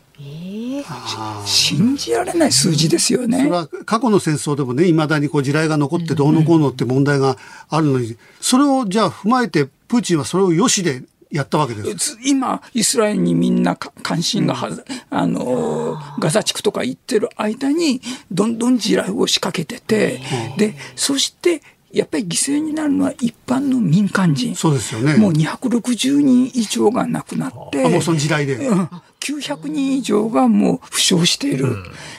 [1.45, 3.49] 信じられない数字ですよねそれ。
[3.51, 7.37] は過去の戦争でもね、未だにこう地雷が残ってどうのこうのって問題が
[7.69, 12.15] あるのに、それをじゃあ踏まえて、プーチンはそれをよしでやったわけです。
[12.15, 14.69] つ今、イスラエルにみんなか関心がは、
[15.09, 20.21] あの、ガザ地区とか行ってる間に、どんどん地雷を仕掛けてて、
[20.57, 21.61] で、そして、
[21.91, 24.55] やっぱり犠牲になるのは一般の民間人。
[24.55, 25.15] そうですよね。
[25.15, 28.55] もう260人以上が亡くなって、あもうその時代で。
[28.55, 31.75] うん900人以上がもう負傷している。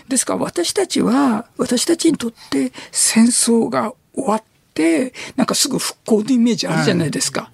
[0.09, 4.43] ですから私たちは、私たちにとって戦争が終わっ
[4.75, 7.51] て、なんかすぐ復興のイメージあるじゃないですか。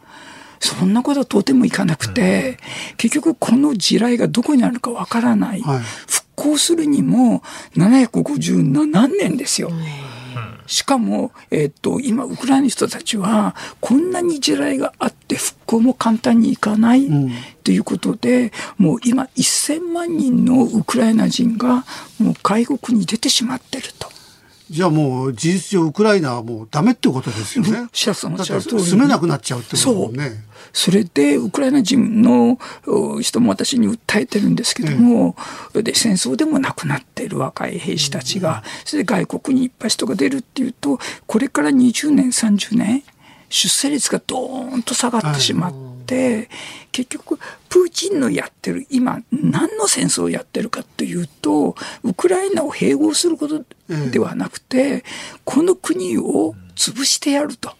[0.65, 2.59] そんなことはとてもいかなくて、
[2.97, 5.61] 結局この地雷がどこにあるかわからない。
[5.61, 7.43] はい復興するにも
[7.77, 9.71] 757年ですよ。
[10.67, 17.07] しかも、えっと、今、ウクライナの人たちは、こんなに地雷があって復興も簡単にいかない
[17.63, 21.85] ということで、もう今、1000万人のウクライナ人が、
[22.19, 24.14] もう外国に出てしまってると。
[24.71, 27.89] じゃあもう事実上ウクライナはもうダメってことですよね。
[27.93, 30.45] 白さんおっだ住めなくなっちゃうってことね。
[30.73, 35.37] それで、ウクライナ人のお人も私に訴えてるんですけども、
[35.75, 43.03] で、戦争でも亡くなっている若い兵士たちが、それで外国にいっぱい人が出るっていうと、これから20年、30年、
[43.55, 45.75] 出生率がドーンと下がってしまっ
[46.07, 46.51] て、
[46.91, 47.39] 結局、
[47.69, 53.65] プーチンのやってる、今、何の戦争をやってるかっていうと、ウクライナを併合すること
[54.11, 55.05] ではなくて、
[55.45, 57.73] この国を潰してやると。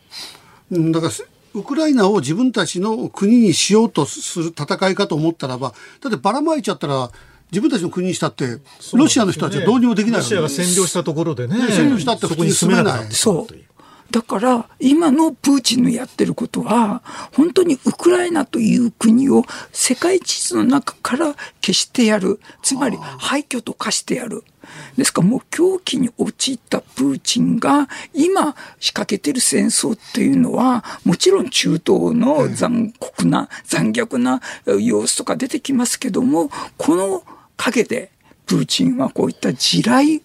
[0.71, 1.13] うんだから
[1.55, 7.11] ウクライナを自分たちの国にしようとする戦いかと思ったらば、だってばらまいちゃったら、
[7.51, 8.59] 自分たちの国にしたって、
[8.95, 11.57] ロシアの人たちはどうにもできないロシアが占領したところでね。
[11.57, 13.74] 占領したってそこに住めなくなってしまそうという。
[14.15, 22.39] だから、今のプーチンのやってることは、本当にウクライナという国を世界地図の中から消してやる。
[22.63, 24.45] つまり、廃墟と化してやる。
[24.97, 34.41] ですからもう狂気に陥ったプーチンが今仕掛けてる戦争っていうのはもちろん中東の残酷な残虐な
[34.81, 36.49] 様子とか出てきますけども
[36.79, 37.25] この
[37.59, 38.11] 陰で
[38.47, 40.23] プーチンはこういった地雷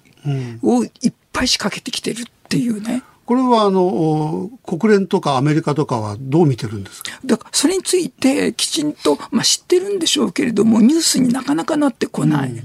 [0.63, 3.03] をいっぱい仕掛けてきてるっていうね。
[3.29, 7.11] これはあの国連とかアメリカとかはどう見てるんですか？
[7.23, 12.49] だからそれについてきちんと、まあ、知ってるんでしょうけれどもニュースになかなかなってこない。
[12.49, 12.55] う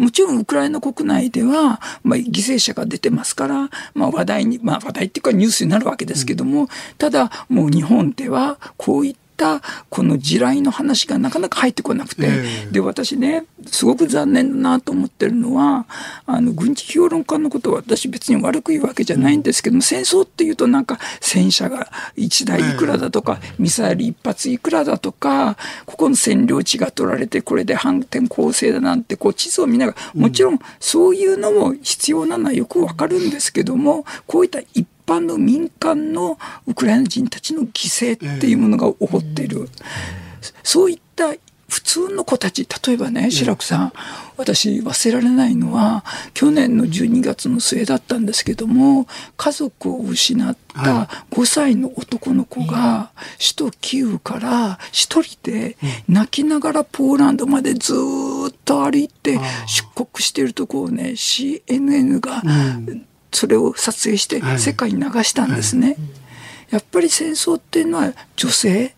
[0.00, 0.04] ん。
[0.06, 9.60] もちろんウクライナ国内では、まあ、犠牲者が出てますから、まあ、話題に、まあ、話題っていうかニュースになるわけですけども、ただ、もう日本ではこういったった
[9.90, 15.86] この地雷の話がなかなか入ってこなくて、えー、で私ねすごく残念だなと思ってるのは
[16.24, 39.68] あの軍事評論家のことは私別に悪く言うわけじゃないんですけども、戦争っていうとなんか戦車が1台いくらだとか、ミサイル1発いくらだとかここの占領地が取られてこれで反転攻勢だなんてこう地図を見ながらもちろんそういうのも必要なのはよくわかるんですけどもこういった一般の民間のウクライナ人たちの犠牲っていうものが起こっている。
[40.62, 41.34] そういった
[41.68, 43.92] 普通の子たち、例えばね、白くさん、
[44.36, 55.76] 私忘れられないのは、去年の12月の末だったんですけども、家族を失った5歳の男の子が、首都キーウから一人で
[56.08, 62.42] 泣きながらポーランドまでずっと歩いて出国しているところをね、CNN が、
[63.36, 65.96] それを撮影して世界に流したんですね。
[66.70, 68.94] やっぱり戦争っていうのは女性、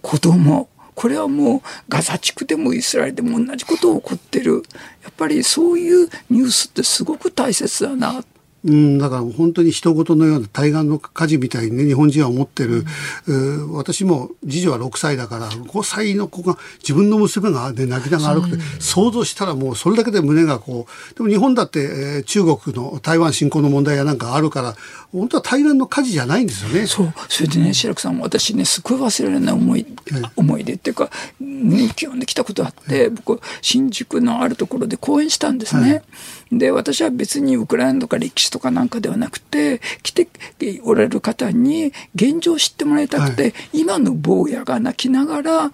[0.00, 4.62] 子供、これはもうガザ地区でもイスラエルでも同じことが起こってる。
[5.02, 8.22] やっぱりそういうニュースってすごく大切だな
[8.64, 12.84] うん、だから本当に人事のような対岸の火事みたいにね、日本人は思ってる。
[13.26, 24.76] うん、私も次女は6歳だから、5歳の子が自分の娘が、ね、泣きながら歩くて、想像したらもうそれだけで胸がこう、でも日本だって、えー、中国の台湾侵攻の問題やなんかあるから、
[25.10, 26.86] 本当は対岸の火事じゃないんですよね。
[26.86, 27.12] そう。
[27.28, 29.86] それでね、白くさんも私ね、すごい忘れられない思い、
[30.36, 31.10] 思い出っていうか、
[31.40, 35.92] 胸キュンで来たことあって、僕、新宿のあるところで講演したんですね。
[35.92, 36.02] はい
[36.52, 40.28] で、私は別にウクライナとか歴史とかなんかではなくて、来て
[40.84, 45.70] おられる方に現状を知ってもらいたくて、はい、今の坊やが泣きながら、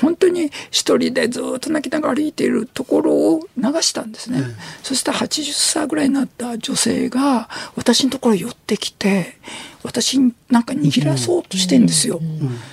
[0.00, 4.42] 本当に一人でずっと泣きながら歩いているところを流したんですね。
[4.82, 9.36] そしたら80歳ぐらいになった女性が、私のところ寄ってきて、
[9.82, 12.20] 私になんか握らそうとしてんですよ。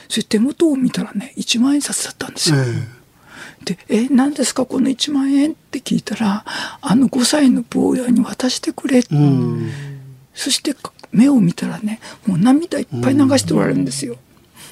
[0.07, 2.55] そして手元を見たらね、1万円札だったんですよ。
[3.65, 6.45] で「え何ですかこの1万円」って聞いたら
[6.81, 9.03] 「あの5歳の坊やに渡してくれ」
[10.33, 10.75] そして
[11.11, 14.17] 目を見たらねもう涙いっぱい流しておられるんですよ。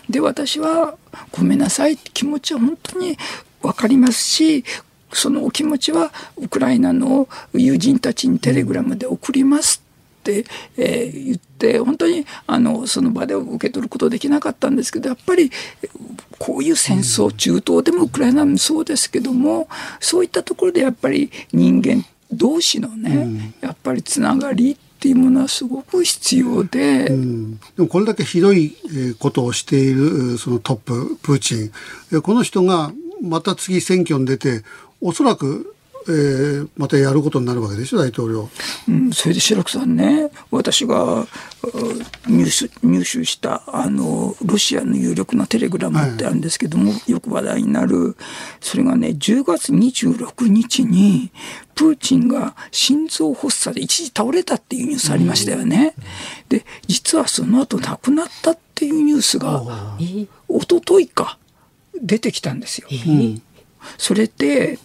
[0.09, 0.97] で私は
[1.31, 3.17] 「ごめんなさい」って気持ちは本当に
[3.61, 4.63] 分かりますし
[5.11, 9.81] そのお気持ちはウクライナの友人たちにテレグラムで送ります
[10.31, 15.51] えー、言って本当にあのその場で受け取ることできなかったんですけどやっぱり
[16.39, 19.67] こういう戦争、中東でもウクライナもそうですけども、
[19.99, 28.75] そういったところでやっぱり人間同士のね、やっぱりつながりっていうものはすごく必要で、うん、でもこれだけひどい
[29.19, 31.71] ことをしているそのトッププーチ
[32.15, 32.21] ン。
[32.21, 34.63] この人がまた次選挙に出て
[35.01, 35.75] おそらく
[36.09, 38.49] えー、またやることになるわけでしょ大統領、
[38.87, 41.27] うん、それで白くさんね私が
[42.27, 48.15] 入手入手したあのロシアの有力なテレグラムってあるんですけども、はい、よく話題になる
[48.61, 51.31] それがね10月26日に
[51.75, 55.93] プーチンが心臓発作で一時倒れたっていうニュースありましたよね。
[56.49, 59.63] で実はその後亡くなったっていうニュースが
[59.99, 60.27] 一
[60.79, 61.37] 昨日か
[62.01, 62.87] 出てきたんですよ。
[63.97, 64.79] それで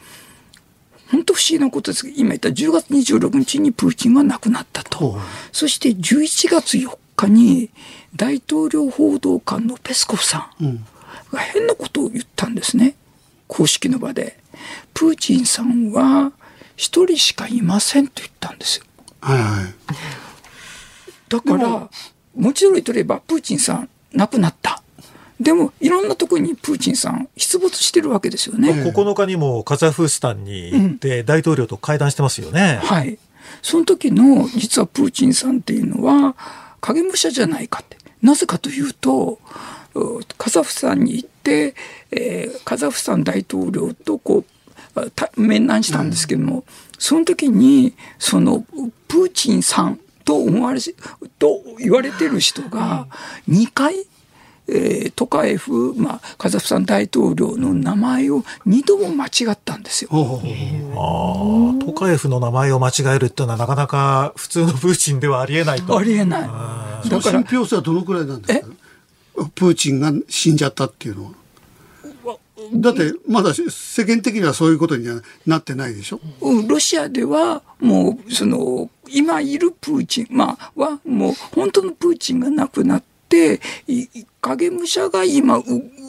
[1.12, 5.18] 本当不思議なことです今言った10月26日にプーチンは亡くなったと。
[5.52, 7.68] そして11月4日に
[8.16, 10.84] 大統領報道官のペスコフさん
[11.30, 12.94] が変なことを言ったんですね。
[13.46, 14.40] 公式の場で。
[14.94, 16.32] プーチンさんは
[16.76, 18.84] 一人しかいませんと言ったんですよ。
[19.20, 19.74] はいはい。
[21.28, 21.90] だから、
[22.34, 24.81] もちろんとれば、プーチンさん亡くなった。
[25.42, 28.70] でもいろんなところにプーチンさん出没してるわけですよね。
[28.70, 32.80] 9日にもカザフスタンに行って大統領と会談してますよね。
[32.82, 33.18] うん、はい。
[33.60, 36.36] その時の実はプーチンさんっていうのは
[36.80, 37.96] 影武者じゃないかって。
[38.22, 39.40] なぜかというと、
[40.38, 41.74] カザフスタンに行って、
[42.12, 44.44] えー、カザフスタン大統領とこ
[44.94, 46.64] う面談したんですけども、うん、
[46.98, 48.64] その時にその
[49.08, 50.80] プーチンさんと思われ
[51.38, 53.08] と言われてる人が
[53.48, 54.06] 2回
[54.68, 60.10] えー、トカエフ、まあ、カザフスタン大統領の名前を2度も間違ったんですよ。
[60.12, 65.98] あトカエフの名前を間違えるっていうのはなかなか普通のプーチンではありえないと。
[65.98, 66.42] ありえない。
[67.08, 68.66] だから信憑性はどのくらいなんですか？
[69.54, 71.32] プーチンが死んじゃったっていうのは。
[72.74, 83.06] だってまだ世間的にはそういうことにはなってないでしょ、うん、ロシアではもうその今いるプーチン、まあ、はもう本当のプーチンがなくなって、
[84.40, 85.62] 影武者が今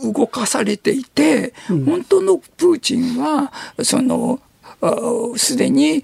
[0.03, 3.51] 動かされていて、本当のプーチンは、
[3.82, 4.39] その、
[5.38, 6.03] すでに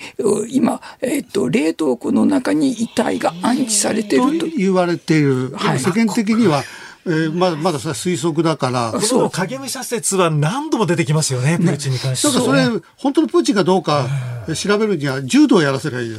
[0.49, 4.45] 今、えっと、冷凍庫の中に遺体が安置されていると。
[4.47, 6.63] 言われている、はい、世間的には
[7.05, 9.01] えー、まだまだそれは推測だから。
[9.01, 12.27] そう、影武者説は何度も出てきますよね、プーチンに関して。
[12.27, 14.05] だからそれ、本当のプーチンかどうか
[14.53, 16.11] 調べるには柔道をやらせりゃいい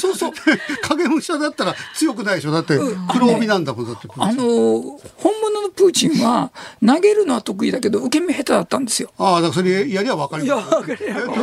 [0.00, 0.13] そう。
[0.82, 2.52] 影武者だったら強くないでしょ。
[2.52, 2.78] だって
[3.12, 4.08] 黒帯なんだもん、だって。
[4.16, 4.42] あの、
[5.16, 6.50] 本物のプーチンは
[6.84, 9.10] 投げるのは得意だけど、受け身下手だったんですよ。
[9.18, 10.62] ああ、だからそれやりゃ分かるよ。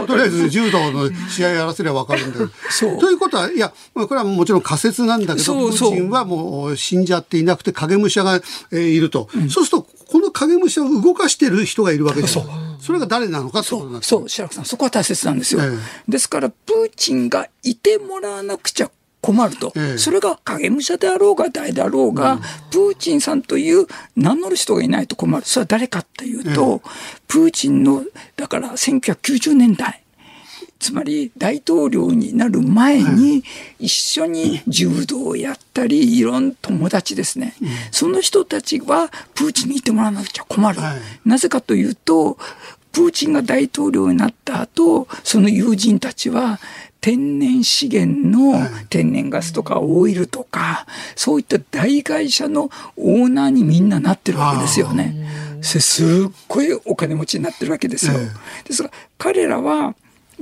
[0.07, 2.49] とりあえず柔道の試合やらせりゃ分かるんだよ。
[2.69, 2.99] そう。
[2.99, 8.35] ということは、いや、これはもちろん仮説なんだけど、プーチンはもう死んじゃっていなくて影武者が、
[8.71, 9.29] えー、いると。
[9.35, 12.43] うん、そうすると、この影武者を動かしてる人がいるわけですよ。
[12.81, 15.61] それが誰なのかそう、そう、白くさん、そこは大切なんですよ。
[15.61, 18.91] ええ、ですから、プーチンがいてもらわなくちゃ
[19.21, 22.39] 困ると、ええ、それが影武者であろうが誰であろうが、うん、
[22.71, 23.87] プーチンさんという
[24.17, 25.45] 名乗る人がいないと困る。
[25.45, 26.89] それは誰かっていうと、え、
[27.29, 28.03] プーチンの、
[28.35, 30.03] だから1990年代、
[30.81, 33.43] つまり大統領になる前に
[33.79, 37.55] 一緒に柔道をやったり、いろんな友達ですね、
[37.91, 40.79] その人たちはプーチンにいてもらわなくちゃ困る。
[41.23, 42.39] なぜかというと、
[42.91, 46.59] プーチンが大統領になった後、その友人たちは
[46.99, 55.15] 天然資源の天然ガスとかオイルとか、そういった大会社のオーナーにみんななってるわけですよね。
[55.61, 58.13] すっごいお金持ちになってるわけですよ。
[58.65, 59.95] ですから彼らは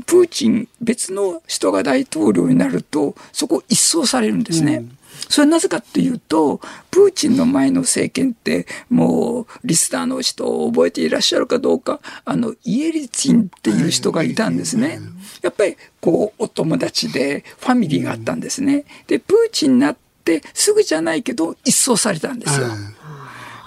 [0.06, 4.76] プーチン、別の人が大統領になると、そこ一掃されるんですね。
[4.76, 6.60] うんそれはなぜかっていうと、
[6.92, 15.00] プーチンの前の政権って、もう、リスターの人を覚えていらっしゃるかどうか、あの、イエリチンっていう人がいたんですね。
[15.42, 18.86] やっぱり、こう、お友達で、ファミリーがあったんですね。
[19.08, 22.68] で、プーチンになって、すぐじゃないけど、一掃されたんですよ。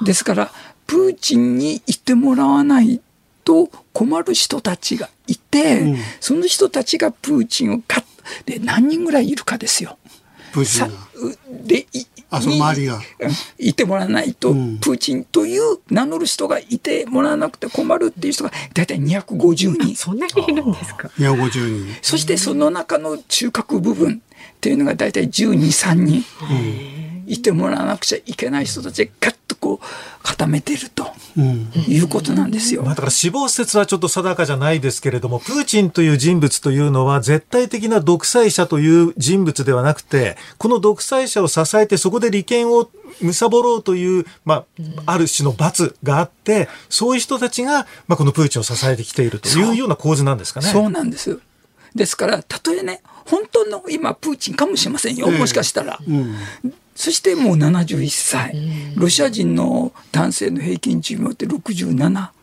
[0.04, 0.52] ですから、
[0.86, 3.00] プーチンにいてもらわない
[3.44, 8.04] と困る人たちがいて、うん、その人たちがプーチンをガッ
[8.46, 9.98] で何人ぐらいいるかですよ。
[10.52, 11.86] プーチンで
[12.30, 13.00] あその周りが
[13.58, 19.96] いてもらわないと、うん、プーチンという名乗る人がいてもらわなくて困るっていう人が大体250人。
[19.96, 21.48] そんなにいるんですか ?250
[21.86, 21.94] 人。
[22.02, 26.24] そしてその中の中核部分っていうのが大体12、3人。
[27.26, 29.86] いてもらわなくちゃいけない人たちがガッとこう
[30.22, 31.12] 固めてると、
[31.88, 32.82] いうことなんですよ。
[32.82, 42.88] まあ、だから死亡説はちょっと定かじゃないですけれども、プーチンという人物というのは絶対的な独裁者という人物ではなくて、この独裁者を支えてそこで利権を
[43.20, 44.64] 貪ろうという、まあ、
[45.06, 50.66] ある種の罰があって、そういう人たちが、まあ、このプーチンを支えてきているというような構図なんですかね。
[50.66, 51.38] そうなんです。
[51.94, 56.00] ですから、たとえね、本当の今、プーチンかもしれませんよ、もしかしたら。
[56.06, 56.36] うん、
[56.94, 58.54] そしてもう71歳、
[58.96, 61.96] ロシア人の男性の平均寿命って67、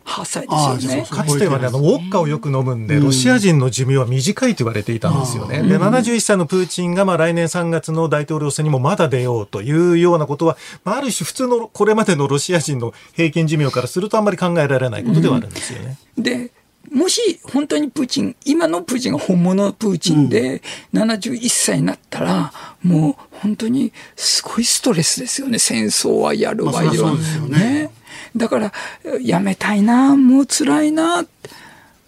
[0.04, 1.06] 8歳ですよね。
[1.08, 5.62] かつてはね、あの、ウォッカをよく飲むんで、ロシア人の寿命は短いと言われていたんですよね。
[5.62, 15.96] で、71歳のプーチンが、まあ、来年3月の大統領選にもまだ出ようというようなことは、まあ、ある種普通のこれまでのロシア人の平均寿命からするとあんまり考えられないことではあるんですよね。
[16.18, 16.50] で、
[16.90, 20.60] もし本当にプーチン、今のプーチンが本物のプーチンで
[20.92, 22.52] 71歳になったら、
[22.82, 25.58] もう本当にすごいストレスですよね。
[25.58, 27.16] 戦争はやるわよ。
[27.48, 27.90] ね。
[28.36, 28.72] だから、
[29.20, 31.22] やめたいな、もう辛いな、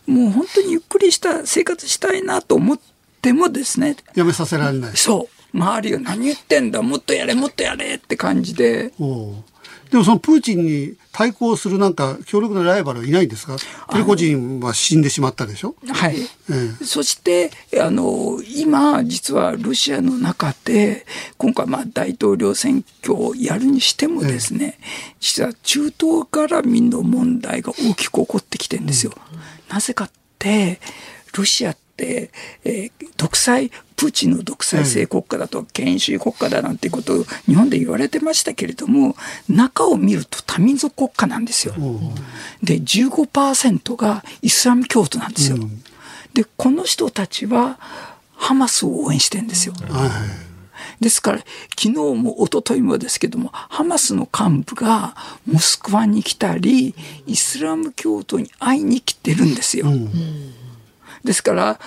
[0.07, 2.81] もう本当にゆっくりした生活したいなと思っ
[3.21, 3.97] てもですね。
[4.15, 4.97] やめさせられない。
[4.97, 5.57] そう。
[5.57, 8.93] 周りが何言ってんだ、もっとやれ、もっとやれって感じで。
[9.93, 13.57] でもそのプーチンに対抗するなんか強力なライバルはいないんですか？
[13.91, 15.75] プリコジンは死んでしまったでしょ？
[15.87, 16.27] はい、え
[16.81, 21.05] え、そしてあの今実はロシアの中で
[21.37, 24.85] 今回まあ大統領選挙をやるにしてもですね、え、
[25.21, 29.13] 実は中東絡みの問題が大きく起こってきてるんですよ。
[29.15, 29.39] うん、
[29.69, 30.81] なぜかって
[31.37, 32.31] ロシアって、
[32.65, 39.15] えー、独裁プーチンの独裁制国家だと権威主義国家だなんていうことを日本で言われてましたけれども
[39.49, 41.75] 中を見ると多民族国家なんですよ。
[42.63, 45.59] で15%がイスラム教徒なんですよ。
[46.35, 47.79] でこの人たちは
[48.35, 49.75] ハマスを応援してるんですよ。
[51.01, 55.15] ですから、昨日も一昨日もですけども、ハマスの幹部が
[55.47, 56.95] モスクワに来たり、
[57.27, 59.89] イスラム教徒に会いに来てるんですよ。
[59.89, 60.11] うん、
[61.25, 61.81] ですから、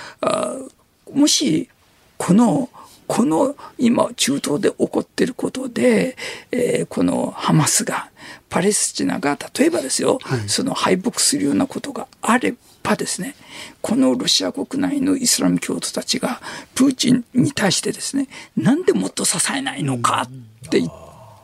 [1.13, 1.69] もし
[2.17, 2.69] この
[3.07, 6.17] この今中東で起こっていることで、
[6.51, 8.09] えー、このハマスが
[8.49, 13.35] パレスチナが例えばですよ、はい、その敗北するようなことがあればですね
[13.81, 16.41] このロシア国内のイスラム教徒たちが
[16.73, 18.27] プーチンに対してですね
[18.57, 20.91] なんでもっと支えないのかって言っ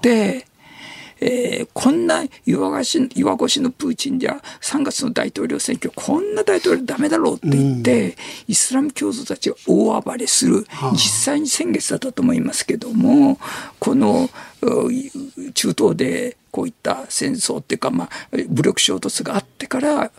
[0.01, 0.47] て、
[1.21, 8.13] えー、こんな岩越し岩越しのプーチンじゃ3月の大統領選挙こんな大統領ダメだろうって言って、うん、
[8.47, 13.37] イスラム教徒たちが大暴れする、実際に先月だったと思いますけども
[13.79, 14.29] この
[15.53, 18.09] 中東でこういった戦争っていうか、まあ、
[18.49, 20.11] 武力衝突があってから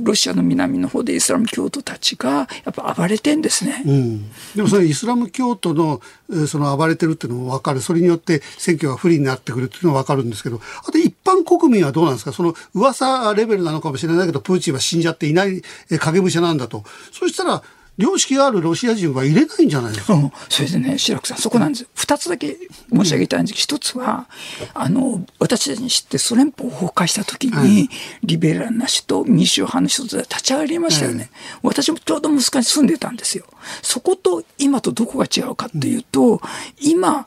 [0.00, 6.00] ロシアの南の方でイスラム教徒たちがやっぱ暴れてんですね、うん、でもそれイスラム教徒の
[6.46, 7.80] その暴れてるっていうのも分かる。
[7.80, 12.32] それによって選挙が不利になってくるっていうのは分かるんですけどあと一般国民はどうなんですか？
[12.32, 15.62] その噂レベルなのかもしれないけどプーチンは死んじゃっていない
[15.98, 16.84] 影武者なんだと。
[17.12, 17.62] そしたら
[17.98, 22.56] 良識があるロシア人は入れないんじゃないですか、うん、それでね白くさんそこなんです二つだけ
[22.90, 23.66] 申し上げたいんです。
[23.66, 24.28] けど、一つは
[24.74, 27.88] あの私たちに知ってソ連邦崩壊した時に、はい、
[28.22, 31.30] リベラルな人民主派の人で立ち上がりましたよね、はい、
[31.62, 33.44] 私もちょうど息子に住んでたんですよ。
[33.82, 36.40] そこと今とどこが違うかっていうと、うん、
[36.80, 37.26] 今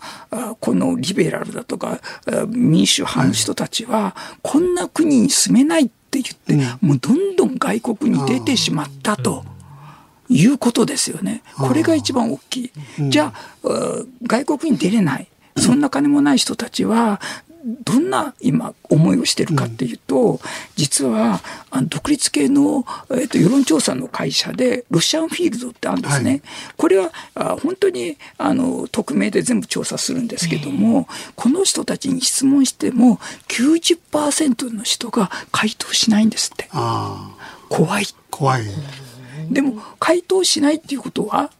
[0.59, 1.99] このリベラルだとか
[2.47, 9.45] 民主派の人たちは、こんな国に住めないって言って、うん、もうどんどん外国に出てしまったと。
[10.29, 11.43] いうことですよね。
[11.57, 12.71] これが一番大きい。
[13.09, 15.27] じゃあ、外国に出れない。
[15.57, 17.21] そんな金もない人たちは、
[17.83, 20.39] どんな今思いをしてるかっていうと、うん、
[20.75, 21.41] 実は
[21.89, 26.29] 独立系の、えーと、世論調査の会社でロシアンフィールドってあるんですね。
[26.29, 26.41] はい、
[26.77, 33.17] これはあ本当にあの匿名で全部調査するんですけども、この人たちに質問しても
[33.47, 36.69] 90%の人が回答しないんですって。
[37.69, 38.05] 怖い。
[38.29, 38.63] 怖い。
[39.49, 41.51] でも回答しないっていうことは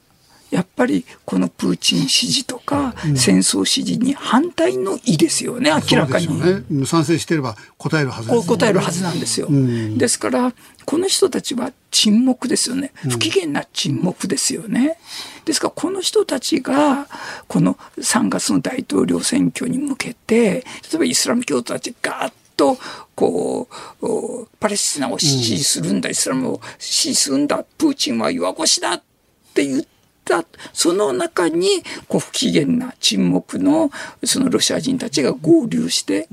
[0.52, 6.28] やっぱりこのプーチン支持とか戦争支持に反対の意ですよね、明らかに。
[6.70, 9.48] ね、賛成してれば答えるはず、ね、答えるはずなんですよ。
[9.48, 10.54] うん、ですから、
[10.86, 12.92] この人たちは沈黙ですよね。
[13.10, 14.98] 不機嫌な沈黙ですよね。
[15.44, 17.08] ですから、この人たちが、
[17.48, 20.64] この3月の大統領選挙に向けて、例
[20.94, 22.78] えばイスラム教徒たちガーッと
[23.16, 23.68] こ
[24.02, 29.04] うパレスチナを支持するんだ、イスラムを支持するんだプーチンは弱腰だっ
[29.54, 30.44] て言った
[30.74, 31.68] その中に
[32.08, 33.92] こう不機嫌な沈黙の
[34.24, 36.28] そのロシア人たちが合流して、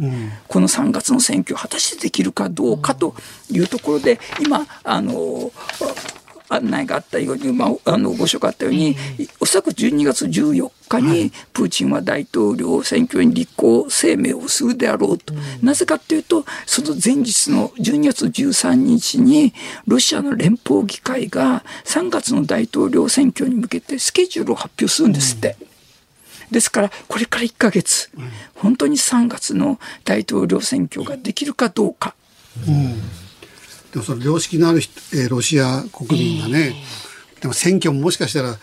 [0.48, 3.14] この3月の選挙を果たしてできるかどうかと
[3.50, 5.52] いうところで今あの
[6.55, 8.96] 案内があったように、まあ、あのご紹介あったように、
[9.40, 19.53] おそらく12月14日にプーチンは大統領選挙に立候補声明をするであろうと、なぜかというと、その前日の12月13日に、
[19.86, 25.57] ロシアの連邦議会が3月の大統領選挙に向けてスケジュールを発表するんですって。
[26.50, 28.11] ですから、これから1か月、
[28.55, 32.14] 本当に3月の大統領選挙ができるかどうか。
[32.68, 33.21] うん
[33.93, 34.78] でもその良識のある、
[35.14, 36.74] えー、ロシア国民がね、
[37.36, 38.57] えー、でも選挙ももしかしたら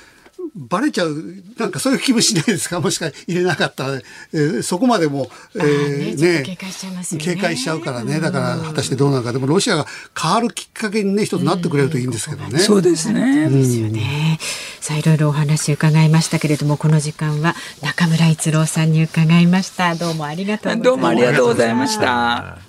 [0.55, 1.15] バレちゃう
[1.59, 2.79] なんかそういう気分しないですか？
[2.81, 3.85] もしか入れなかった。
[3.87, 3.93] ら、
[4.33, 7.23] えー、そこまでも、えー、ね警戒しちゃいますね。
[7.23, 8.19] 警戒しちゃうからね。
[8.19, 9.31] だから果たしてどうなるか。
[9.31, 9.85] でもロシアが
[10.19, 12.57] 変わるきっかけにね一つなってくれるといいんですけどね。
[12.59, 13.47] そうですね。
[13.47, 14.39] ですよね。
[14.81, 19.93] さあいろいろお話伺いましたけれどもこの時間は中村逸郎さんに伺いました。
[19.93, 22.68] どうもありがとうどうもありがとうございました。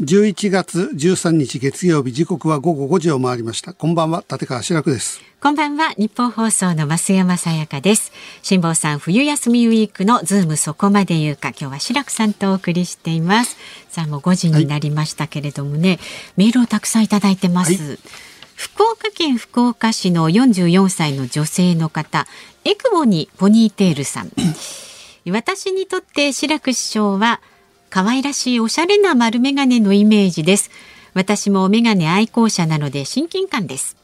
[0.00, 3.74] 11月13日月曜日時刻は午後5時を回りました。
[3.74, 5.20] こんばんは立川志らくです。
[5.42, 8.10] こんばんはニッポン放送の増山さやかです。
[8.40, 13.58] 辛坊さん冬休みウィークのズームそこまで言うか今日は志らくさんとお送りしています。
[13.90, 15.98] さあもう5時になりましたけれどもね、はい、
[16.38, 17.98] メールをたくさんいただいてます、はい。
[18.54, 22.26] 福岡県福岡市の44歳の女性の方
[22.64, 24.32] エクボにポニーテールさん。
[25.30, 27.42] 私にとって志らく師匠は
[27.90, 30.70] 可愛らしいおしゃれな丸眼鏡のイメージです。
[31.12, 33.96] 私も眼鏡愛好者なので親近感です。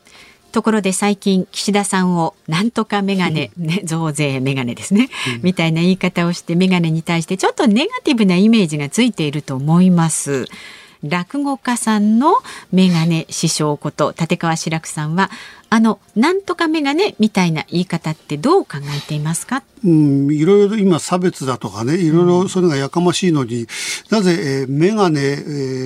[0.51, 10.47] ところで最近岸田さんをなんとかメガネ、ね、増税メガネですね、うん、みたいな言い方をしてメガネに対してちょっとネガティブなイメージがついていると思います。
[11.03, 12.34] 落語家さんの
[12.72, 15.30] メガネ師匠こと立川志らくさんは
[15.68, 23.66] あのなんとかメガネみたいな言い方ってどう考えていますか、うん、いろいろ今差別だとかねいろいろそういうのがやかましいのに、
[24.11, 25.34] なぜ、えー、メガネ、え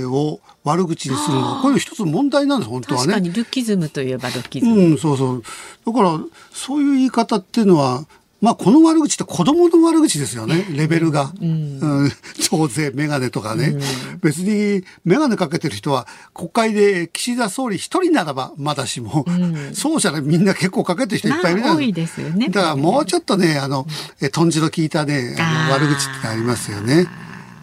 [0.05, 3.07] ー、を悪口にするのこれ一つ問題なんです本当はね。
[3.07, 4.75] 確かにルッキズムといえばルッキズム。
[4.77, 5.43] うんそうそう
[5.87, 6.21] だから
[6.53, 8.05] そういう言い方っていうのは
[8.41, 11.33] まあ、この悪口って子供の悪口ですよね、レベルが。
[11.41, 11.79] うん。
[11.81, 13.67] うん、 増税、メガネとかね。
[13.67, 13.81] うん、
[14.23, 22.23] 別に、メガネかけてる人は、国会で岸田総理一人ならばまだしも、うん、そうじゃない、みんな結構かけてる人いっぱいいるじゃないですか。
[22.23, 22.49] まあ、多いですよね。
[22.49, 23.87] だからもうちょっとね、あの、
[24.21, 27.07] え、とんじの効いたね、あの悪口ってありますよね。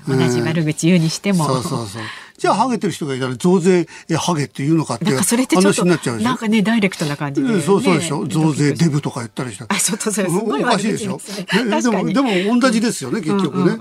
[0.08, 1.46] 同じ悪口言うにしても。
[1.46, 2.02] そうそうそう。
[2.38, 6.30] じゃあハゲてる人がいたら増税ハゲって言うのかっていう話になっちゃうでしょ？
[6.30, 8.28] なんかねダイレクトな感じで、ね、そうそうでしょ？
[8.28, 9.76] 増税デブとか言ったりしたら。
[9.76, 10.60] あ、そうそうそう。
[10.60, 11.20] おかしいでしょ？
[11.52, 13.78] でもでも同じですよね結局ね。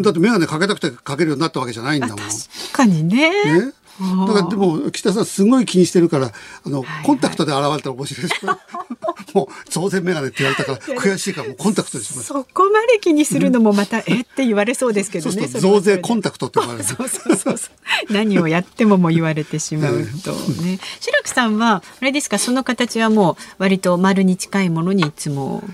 [0.00, 2.16] だって眼鏡かけたくてかけるようになったわけじゃないんだもん。
[2.16, 2.32] 確
[2.72, 3.30] かにね。
[3.30, 3.72] ね？
[4.00, 6.32] だからでも岸田さんすごい気にしてるから
[6.66, 8.46] あの、コンタクトで現れたら面白いです
[9.34, 12.28] もう増税メガネって言われたから悔しいからもうコンタクトにします。
[12.28, 15.46] そこまで気にするのもまた、えって言われそうですけどね。
[15.46, 16.84] 増税コンタクトって言われる。
[16.84, 17.68] そうそうそうそ
[18.10, 18.12] う。
[18.12, 20.78] 何をやってもも言われてしまうとね。
[21.00, 25.64] 白木さんはあれですかその形はもう割と丸に近いものにいつも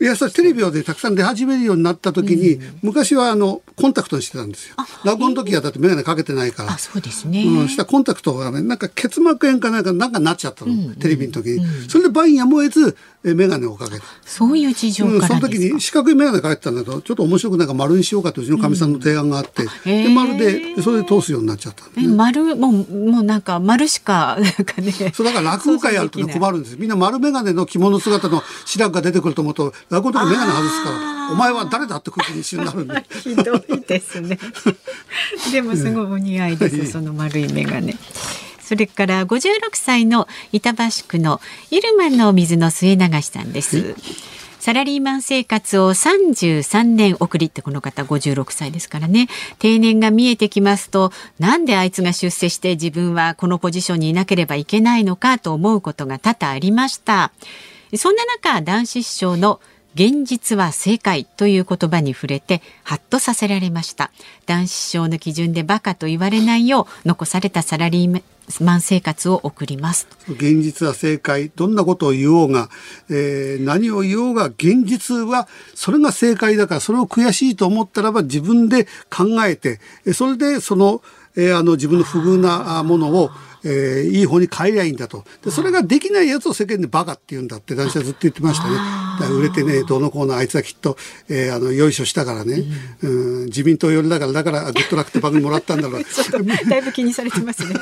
[0.00, 4.76] いや、それテレビをでたくさん出始めるようになった時に、うん、昔はあの、コンタクトにしてたんですよ。
[5.04, 6.72] 落語の時はだって眼鏡かけてないから。
[6.72, 7.44] あ、そうですね。
[7.44, 11.56] うん、したコンタクトがね、なんか結膜炎かなんかなんかなっちゃったの、うん、テレビの時に。
[11.56, 14.04] うん、それで番やむを得ず、眼鏡をかけた。
[14.24, 24.92] そういう事情から、うん、その時に四角い眼鏡かけてたんだけど、ちょっと面白くなんか丸にしようかとうちのかみさんの提案があって、で丸で、それで通すようになっちゃったね、丸、もう、もうなんか丸しか、なんかね。
[25.12, 26.76] そう、だから落語会やると困るんです。
[26.78, 33.04] みんな丸眼鏡の着物姿の白くが出てくると思うと、落語の時眼鏡外すから、お前は誰だって空気に一瞬なるんで。
[33.22, 34.38] ひどいですね。
[35.52, 37.96] でもすごいお似合いです、その丸い眼鏡。
[38.62, 43.94] それから56歳の板橋区のイルマンの水の末流さんです。
[44.58, 49.28] サラリーマン生活を33年送りってこの方56歳ですからね
[49.58, 57.32] 定年が見えてきますとなんであいつが出世して自分はこのポジションにいなければいけないのかと思うことが多々ありました
[57.96, 59.60] そんな中男子師匠の
[59.94, 64.10] 現実は正解という言葉に触れてハッとさせられました。
[64.46, 68.22] 男子師匠の基準でバカと言われないよう残されたサラリー
[68.60, 70.06] マン生活を送ります。
[70.28, 71.50] 現実は正解。
[71.54, 72.68] どんなことを言おうが、
[73.10, 79.80] えー、何を言おうが現実はそれが正解だからそれを悔しいと思ったらば自分で考えて
[80.12, 81.02] それでその,、
[81.36, 83.30] えー、あの自分の不遇なものを
[83.64, 85.24] えー、いい方に変えりゃいいんだと。
[85.44, 89.07] でそれができないやつを世間でバカって言うんだって男子はずっと言ってましたね。
[89.26, 90.96] 売れてねどのコーナーあいつはきっと、
[91.28, 92.62] えー、あのよいしょしたからね、
[93.02, 93.44] うん、うん。
[93.46, 96.02] 自民党寄りだからだからグッドラックって番組もらったんだろう。
[96.68, 97.74] だいぶ気にされてますね。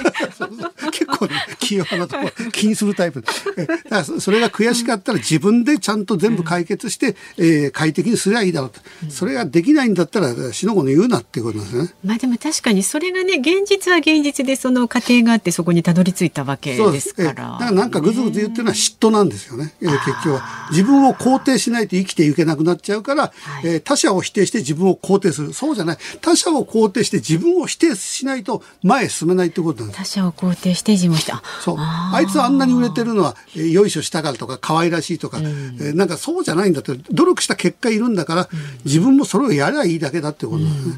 [0.92, 3.24] 結 構ね 気弱なとこ気にするタイプ
[3.56, 17.28] えだからそれが悔しかったら自分でちゃんと全部解決して、うん、えー、快適にすりゃいいだろうと、うん、それができないんだったらしのごの言うなっていうことですねまあでも確かにそれがね現実は現実でその過程があってそこにたどり着いたわけですから。
[17.28, 19.74] だからなんかぐずぐず言ってるのは嫉妬なんですよね。
[19.80, 25.52] 結局は自分を肯定しないと生きていけなくなっちゃうから、はい、えー、他者を否定して自分を肯定する。
[25.52, 25.98] そうじゃない。
[26.20, 29.98] 他者を肯定して自分を否定しないと前へ進めないってことなんです。
[29.98, 31.32] 他者を肯定して自分を否定。
[31.60, 32.12] そうあ。
[32.14, 40.94] あいつあんなに売れてるのは、えー、よいしょしたからとか可愛らしいとか、うん、えー、なんかそうじゃないんだって努力した結果いるんだから、うん、自分もそれをやりゃいいだけだってことなんですね。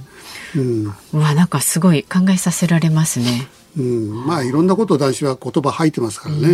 [0.57, 3.49] うん、うん、わなんかすごい考えさせられますね。
[3.79, 6.49] うん、まあいろんなことを男子は言葉吐いてますからね、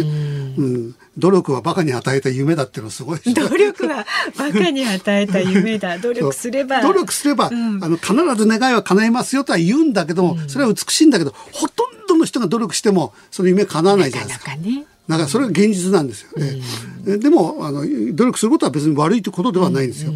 [0.58, 4.04] うん、努力はバカに与えた夢だっていうのすごい努力は
[4.36, 5.98] バカに与えた夢だ。
[6.04, 6.82] 努力すれば。
[6.82, 14.50] 努力すれば、うん、あの必ず願いは叶えますよとは言うんだけども、それは美しいんだけどほとんどの人が努力してもその夢叶わないじゃないですか。
[14.50, 16.30] なかなかねだからそれが現実なんですよ。
[16.38, 16.60] ね。
[17.06, 17.82] うん、でもあの
[18.14, 20.12] 努力することは別に悪いということではないんですよ。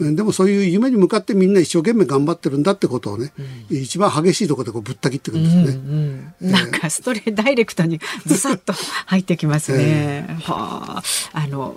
[0.00, 3.32] うんうん、でもそういう夢に向かってみんな一生懸命頑張ってるんだってことをね、
[3.70, 5.62] うん、一番激しいところでこうぶった切ってくるんですね。
[5.62, 8.74] うんうん、なんかストレダイレクトにずさっと
[9.06, 9.78] 入ってきますね。
[10.28, 11.74] えー、はあ、あの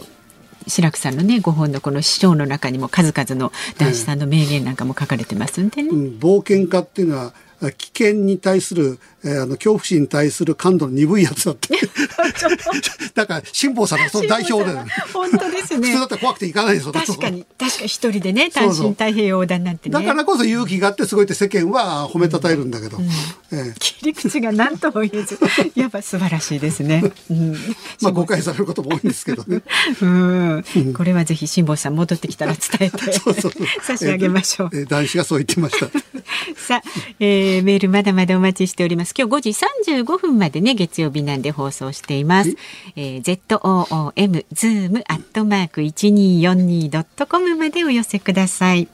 [0.67, 5.91] 白くさんのねご本のこの師匠の中にも数々の男子さんの名言なんかも書かれてますんでね。
[5.91, 11.77] 冒険家っていうのは危険に対する、えー、あの恐怖心に対する感度の鈍いやつだって。
[13.13, 14.77] だから辛坊さんがその代表で、
[15.13, 15.87] 本当ですね。
[15.91, 17.45] 普通だったら怖くて行かないですよ確かに。
[17.57, 19.93] 確かに一人でね単身太平洋横断なんてね。
[19.93, 22.97] だからこそ勇気があってすごいって世間は褒めたたえるんだけど、
[23.51, 23.73] ええ。
[23.77, 25.37] 切り口が何とも言えず
[25.75, 27.53] やっぱ素晴らしいですね、うん、
[28.01, 29.61] まあ誤解されることも多いんですけどね。
[30.01, 30.63] うん。
[30.95, 33.49] これはぜひ辛坊さん戻ってきたら伝えてそうそう。
[33.49, 33.53] そう
[33.83, 34.69] 差し上げましょう。
[34.73, 35.87] ええ男子がそう言ってました。
[36.55, 36.81] さあ、
[37.19, 39.13] えー、メールまだまだお待ちしております。
[39.17, 42.55] 今日5時35分までね、月曜日なんで放送しています。
[42.95, 48.87] えー、ZOOM、zoom、アットマーク 1242.com までお寄せください。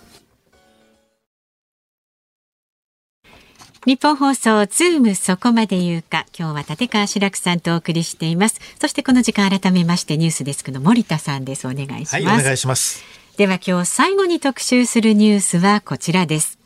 [3.85, 13.15] 日本放送ズームそこまで言うか今日は立川志らくさんとお送りしていますそしてこの時間改めましてニュースデスクの森田さんですお願いします、はい、お願いします。
[13.37, 16.64] では今日最後に特集するニュースはこちらです。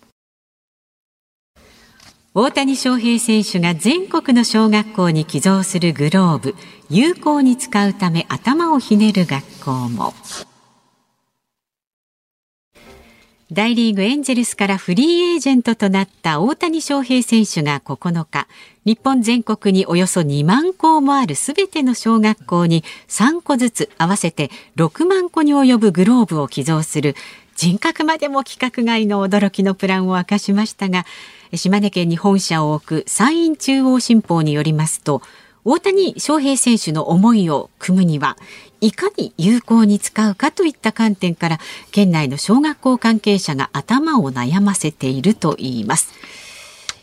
[2.36, 6.56] 大谷翔平選手が全国の小学校に寄贈するグローブ、
[6.88, 10.14] 有効に使うため頭をひねる学校も。
[13.52, 18.48] 大リーグエンジェルスからフリーエージェントとなった大谷翔平選手が9日、
[18.86, 27.16] 日本全国におよそ2万校もあるすべての小学校に3個ずつ合わせて6万個に及ぶグローブを寄贈する
[27.56, 31.08] 人格までも規格外の驚きのプランを明かしましたが、
[31.56, 35.22] 島根県に本社を置く山陰中央新報によりますと、
[35.66, 38.38] 大谷翔平選手の思いを組むには
[38.82, 41.60] いかに有効に使うかといった観点から
[41.92, 46.14] 県内の小学校関係者が頭を悩ませているといいます。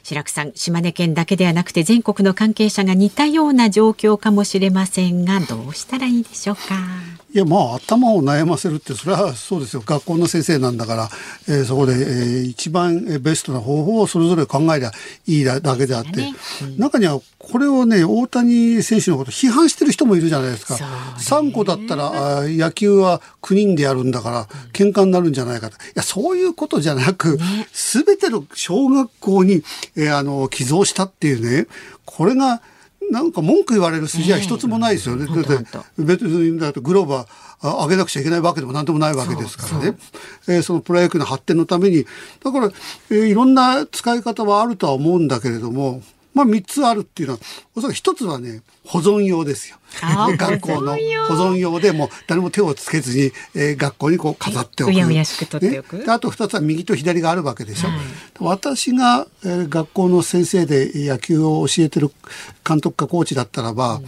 [0.03, 6.77] 白くさん島根県だけではなくて全国の関係者が似たような状況かもしれませんがどうしたらいいでしょうか？
[7.37, 9.83] いやまあ頭を悩ませるってそれはそうですよ。
[9.85, 11.11] 学校の先生なんだから、
[11.49, 14.91] えーそこで、えー一番えーベストな方法をそれぞれ考えりゃ
[15.27, 16.35] いいだだけであって、ね。
[16.79, 20.77] 中にはこれをね大谷選手のこと批判してる人もいるじゃないですか。
[20.79, 20.81] ね。
[21.19, 22.07] 3個だったら
[22.39, 25.77] あー野球は9人でやるんだから喧嘩になるんじゃないかと。
[25.77, 27.39] いやそういうことじゃなく、
[27.75, 29.63] 全ての小学校に、
[29.95, 31.67] えーあの寄贈したっていうね
[32.07, 32.63] これが
[33.11, 35.27] なんか文句言われる筋合い一つもないですよね。
[35.27, 35.65] だって
[35.99, 37.27] 別にだグローブは
[37.61, 39.97] あ上げなくちゃいけないわけでも何でもないわけですからね。
[40.49, 42.05] えーそのプロ野球の発展のために
[42.43, 42.71] だから、
[43.11, 46.03] えーいろんな使い方はあるとは思うんだけれども。
[46.37, 47.41] まあ3つあるっていうのは、
[47.75, 49.79] おそらく1つはね、保存用ですよ。
[50.37, 50.93] 学校の
[51.29, 54.91] 保存用でもう誰も手をつけずに、えー学校にこう飾っておく。
[54.91, 57.89] うやうやしく取っておくねであと2つは右と左があるわけでしょ。
[58.45, 62.11] 私が、えー学校の先生で野球を教えてる
[62.69, 64.03] 監督かコーチだったらば、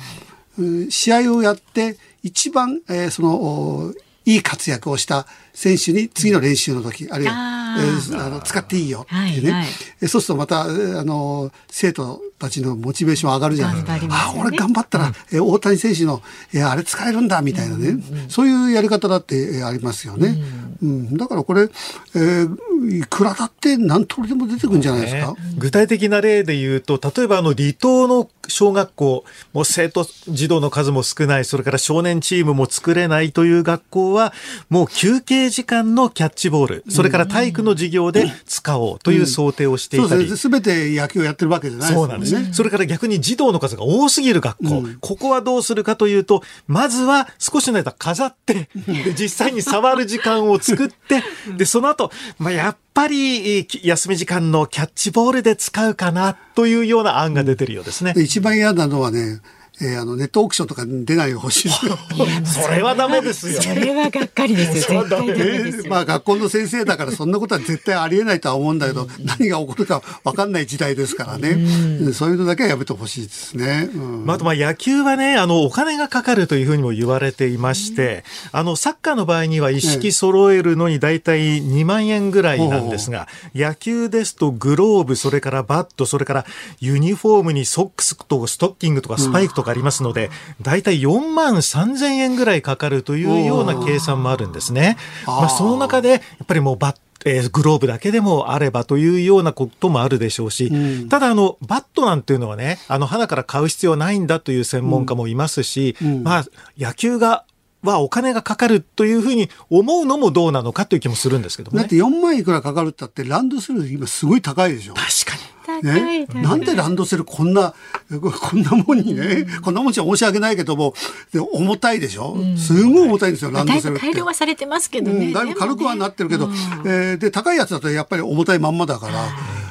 [0.59, 3.95] うん試合をやって一番、えーそのお
[4.27, 5.27] いい活躍をした
[5.59, 9.67] 選手に次の練習の時、あるいは、あえーーあの使っていいよってね、はいはい。
[10.03, 13.93] えそうするとまた、えーあの生徒たちのモチベーション上がるじゃないですか。
[13.93, 14.41] 頑張りますよね。
[14.41, 16.23] あ俺頑張ったら、えー大谷選手の、
[16.55, 17.97] えーあれ使えるんだみたいなね、
[18.29, 20.39] そういうやり方だって、えーありますよね。
[20.83, 22.57] うんだからこれ、えー
[22.91, 25.33] いくらだって何通りでも出てくるんじゃないですか？
[25.33, 34.33] ね具体的な例で言うと、例えばあの離島の小学校、もう生徒児童の数も少ない、それから少年チームも作れないという学校は、
[34.71, 40.11] もう休憩時間のキャッチボール、それから体育の授業で使おうという想定をしていたり。
[40.11, 42.51] そうですべて野球をやってるわけじゃないですもそうんなんですね。。
[42.53, 51.23] それから逆に児童の数が多すぎる学校、ここはどうするかというと、まずは少しの間飾って、で 実際に触る時間を作って、
[51.57, 58.13] で、その後、まあ、やっぱり休み時間のキャッチボールで使うかなというような案が出てるようですね。
[58.15, 59.41] で一番嫌なのはね、
[59.81, 61.99] えーあのネットオークションとかに出ないでほしいですよ。
[62.45, 63.63] それはダメですよ。
[63.63, 65.03] それはがっかりですよ。
[65.03, 65.85] 絶対ダメですよ。
[65.89, 72.15] まあ学校の先生だからそんなことは絶対ありえないとは思うんだけど、何が起こるか分かんない時代ですからね、うん。
[72.15, 73.91] そういうのだけはやめてほしいですね。
[73.95, 74.27] うん。
[74.27, 86.47] まあ、あとまあ野球はね、あの、お金がかかるというふうにも言われていまして、あの、サッカーの場合には一式揃えるのに大体2万円ぐらいなんですが、野球ですとグローブ、それからバット、それから
[86.81, 90.31] ユニフォームにソックスとストッキングとかスパイクとかありますので、
[90.63, 94.97] 大体4万3000円ぐらいかかるというような計算もあるんですね。
[95.27, 100.71] まあ、その中で、やっぱりもうバッえーグローブだけでもあればというようなこともあるでしょうし、
[101.09, 106.45] ただあの、バットなんていうのはね、あの、花から買う必要はないんだという専門家もいますし、まあ、
[106.79, 107.45] 野球が、
[107.83, 111.85] はお金がかかるというふうに思うのもどうなのかという気もするんですけどもね。
[111.85, 111.97] だって。
[111.97, 114.95] 4万いくらかかるったってランドセル今すごい高いでしょ。
[114.95, 115.59] 確かに。
[115.69, 117.75] 高いね、高いなんでランドセルこんな、
[118.11, 120.95] こんなもんにね、こんなもんじゃ申し訳ないけども、
[121.33, 123.91] で重たいでしょ、すごい重たいんですよ、ランドセルって。
[123.91, 126.51] ぶ改良はされてますけどね、うん、だいぶ軽くはなってるけど、
[126.85, 129.29] えーで高いやつだとやっぱり重たいまんまだから、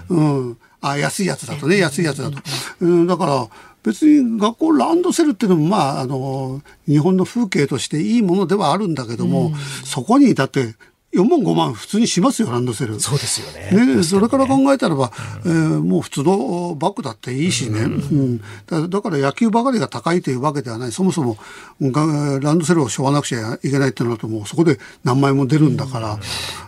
[0.09, 0.57] うん。
[0.79, 2.37] あ安いやつだとね安いやつだと、
[2.81, 3.47] うん、だから
[3.87, 9.53] 別に学校ランドセルっていうのもまああの日本の風景としていいものではあるんだけども、
[9.85, 10.75] そこにだって
[11.17, 12.99] 4万5万普通にしますよランドセル。
[12.99, 13.95] そうですよね。
[13.95, 15.11] ねそれから考えたらば、
[15.45, 18.41] えーもう普通のバッグだっていいしね、うん。
[18.67, 20.91] だだから野球ばかりが高いというわけではない。
[20.91, 21.37] そもそも
[21.81, 26.19] がランドセルを背負わなくちゃいけないってなるともうそこで何枚も出るんだから、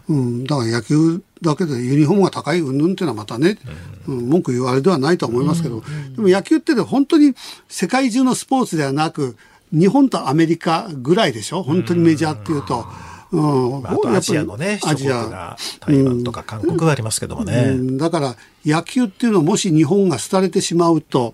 [0.10, 3.58] うん、だから野球だけでユニフォームが高い云々っていうのはまたね、
[4.08, 5.82] うん、文句言うあれではないとは思いますけど、
[6.16, 7.34] でも野球ってね本当に
[7.68, 9.38] 世界中のスポーツではなく
[9.72, 11.64] 日本とアメリカぐらいでしょ。
[11.64, 12.86] 本当にメジャーっていうと。
[13.32, 13.82] うん。
[13.82, 17.66] まあ、あとアジアのね、諸国が台湾とか韓国がありますけどもね。
[17.70, 17.98] うん。
[17.98, 21.34] だから野球っていうのをもし日本が廃れてしまうと、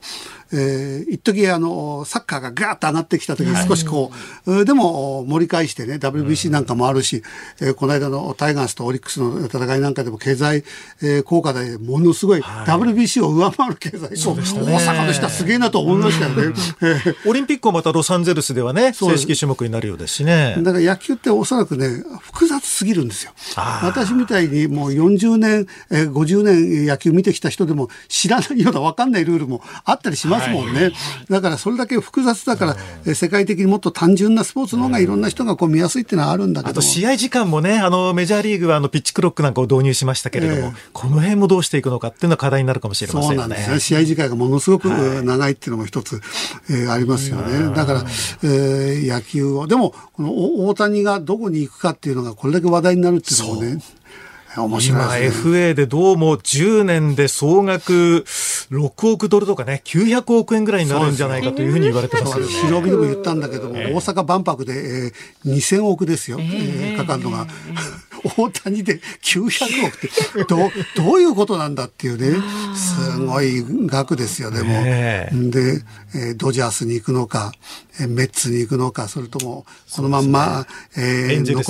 [0.51, 4.11] えー、一時あのサッカーがガーッと上がってきた時に少しこ
[4.47, 7.23] う、えーでも盛り返してね WBC なんかもあるし、
[7.61, 10.63] えーこの間のタイガースとオリックスの戦いなんかでも経済、
[11.01, 13.97] えー効果でものすごい、WBC を上回る経済。
[14.23, 14.73] 効果、したね。
[14.73, 16.53] 大阪の人はすげえなと思いましたよね。
[16.81, 17.29] えー。
[17.29, 20.55] オリンピックもまたロサンゼルスではね、そう正式種目になるようですしね。
[20.59, 23.31] だから野球っておそらくね、複雑すぎるんですよ。
[23.55, 30.91] 私みたいにもう40年、えー50年野球見てきた人でも知らないような分かんないルールもあったりしますもんね。
[31.29, 36.71] だからそれだけ複雑だから、えー世界的にもっと単純なスポーツの方がいろんな人がこう見やすいっていうのはあるんだけども。
[36.71, 43.37] あと試合時間もね、あのメジャーリーグはあのピッチクロックなんかを導入しましたけれども、ええこの辺もどうしていくのかっていうのは課題になるかもしれませんよね。
[43.41, 43.79] そうなんですね。
[43.79, 46.21] 試合時間がものすごく、えー長いっていうのも一つ、
[46.69, 47.75] えーありますよね。
[47.75, 48.05] だから、
[48.43, 53.81] えー野球を、でも、このお大谷がどこに行くかっていうのがこれだけ話題になるっていうのもね、
[54.63, 55.71] 面白今いですね。
[55.71, 58.23] FA でどうも10年で総額
[58.71, 62.51] 6億ドルとかね、900億円ぐらいになるんじゃないかというふうに言われてますよね。
[62.51, 67.47] 白帯でも言ったんだけども、大阪万博で、えー、2000億ですよ、えーかかるのが。
[68.37, 72.41] 大谷で900億ってどう、どういうことなんだっていうね、
[72.75, 74.69] すごい額ですよ、でも。
[74.69, 75.31] ねえ。
[75.33, 75.83] で、
[76.15, 77.51] えードジャースに行くのか、
[77.99, 79.65] えーメッツに行くのか、それとも、
[79.95, 80.65] このまんま、
[80.97, 81.67] えー残るエンジェルス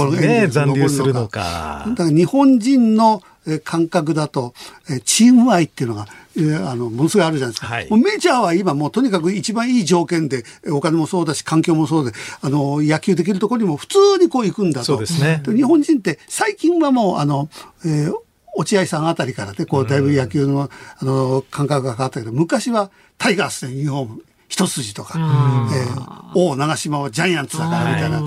[0.47, 1.85] に残留するの残か。
[1.89, 4.53] だから日本人のえー感覚だと、
[4.89, 7.67] えーチーム愛っていうのが、えーあの、ものすごいあるじゃないですか。
[7.67, 12.11] はいもうメジャーは今もうとにかく一番いい条件で、えーお金もそうだし、環境もそうで、
[12.41, 14.97] あの、野球できるところにも普通にこう行くんだと。
[15.21, 17.49] ね日本人って最近はもう、あの、
[17.85, 18.13] えー
[18.57, 20.69] 落合さんあたりからね、こう、だいぶ野球の、
[20.99, 28.21] あの、感覚が変わったけど、昔はタイガースでユニフォーム、一筋とか、えー、王長島はジャイアンツだからみたいな、え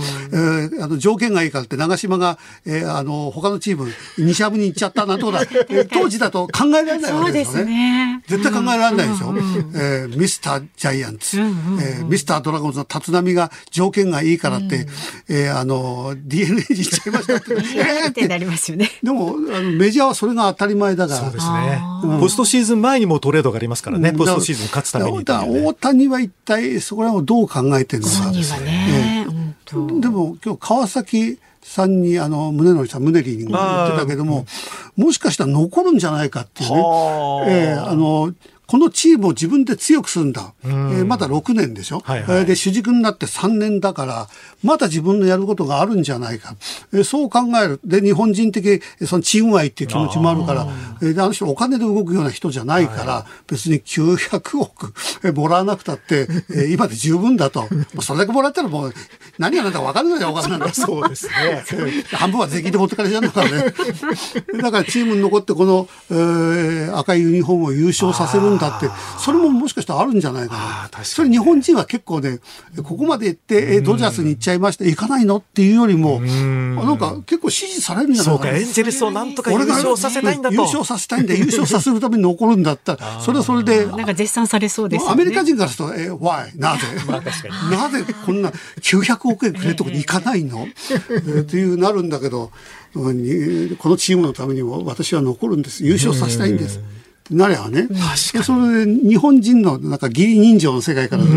[0.66, 8.22] ーあの条件がいいからって長島が、えーあの他のチーム西ハムに行っちゃったなんてことは、 えー当時だと考えられないわけですよね。
[8.26, 9.34] 絶対考えられないでしょ。
[9.74, 14.86] えーミスタージャイアンツ、えーミスタードラゴンズの立浪が条件がいいからって、
[15.28, 17.52] えーあの DNA に行っちゃいましたって。
[17.54, 18.90] えーってなりますよね。
[19.02, 21.20] でもあのメジャーはそれが当たり前だから。
[21.20, 21.80] そうですね。
[22.20, 28.14] ポストシーズン前にもトレードがありますからね、ポストシーズン勝つために大谷は一体そこら辺をどう考えてるのか。
[28.16, 34.46] 本人はね、本当でも今日川崎さんにあの宗則さん宗理に言ってたけども、
[34.96, 37.44] もしかしたら残るんじゃないかっていうねは。
[37.44, 38.32] あえーあの
[38.68, 40.52] このチームを自分で強くするんだ。
[40.62, 44.28] えーまだ6年でしょ、はいはいえーで、主軸になって3年だから、
[44.62, 46.54] まだ自分のやることがあるんじゃないか。
[46.92, 47.80] えーそう考える。
[47.82, 50.66] で、日本人的、えーそのチーム愛っていう気持ちもあるから、
[51.00, 54.92] えーであの人お金で動くような人じゃないから、別に900億
[55.24, 57.66] えーもらわなくたって、えー今で十分だと。
[58.02, 58.94] それだけもらったらもう、
[59.38, 60.74] 何が何だか分かんないじゃん、お金なんだ。
[60.74, 61.64] そうですね。
[62.12, 63.74] 半分は税金で持ってかれちゃうんだからね。
[64.62, 68.88] だからチームに残ってこの、えー赤いユニフォームを優勝させるんだって、
[69.18, 71.04] それももしかしたらあるんじゃないかな。
[71.04, 72.40] それ日本人は結構ね、
[72.82, 80.54] ここまで行って、えドジャースに行っちゃいました、行かないのっていうよりも、あなんか結構支持されるんじゃないそうか、かなエンジェルスをなんとか優俺が勝させたいんだと。
[80.54, 85.12] 優勝させたいんだ優勝させるために残るんだったら それはそれでなんか絶賛されそうですよね。
[85.12, 86.58] アメリカ人からすると、え、why?
[86.58, 86.82] なぜ、
[87.70, 92.50] なぜこんな900億円くれるとこに行かないの、 えーっていうなるんだけど、
[92.94, 95.84] このチームのためにも私は残るんです。
[95.84, 96.80] 優勝させたいんです。
[97.30, 97.88] なればね。
[98.32, 101.28] でそれで日本人のなんか義理人情の世界からそ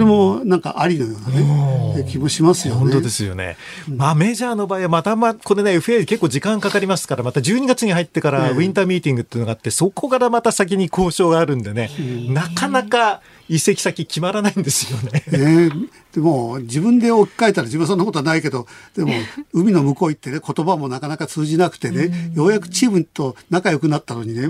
[0.00, 2.80] れもなんかありのようなね、え気もしますよね。
[2.80, 3.56] 本当ですよね。
[3.88, 11.90] まあメジャーの場合はまたま、これね、FA 結構時間かかりますから、また12月に入ってからウィンターミーティングっていうのがあって、そこからまた先に交渉があるんでね、
[12.30, 15.22] なかなか移籍先決まらないんですよね。
[15.30, 15.70] ね
[16.12, 18.66] でも自分で置き換えたら自分はそんなことはないけど
[18.96, 19.12] でも
[19.52, 24.48] 海の向こう行ってね言葉もなかなか通じなくてね、ようやくチームと仲良くなったのにね、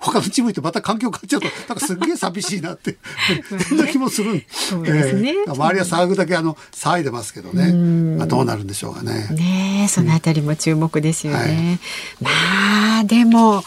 [0.00, 2.98] 他のチーム行ってまた環境変わっちゃうとなんかすっげえ寂しいなって
[3.68, 5.30] そんな気もするそうですね。
[5.30, 7.72] えー周りは騒ぐだけあの騒いでますけどね、
[8.16, 9.28] まあ、どうなるんでしょうかね。
[9.30, 11.78] ねえそのあたりも注目ですよね。
[12.20, 13.62] まあでも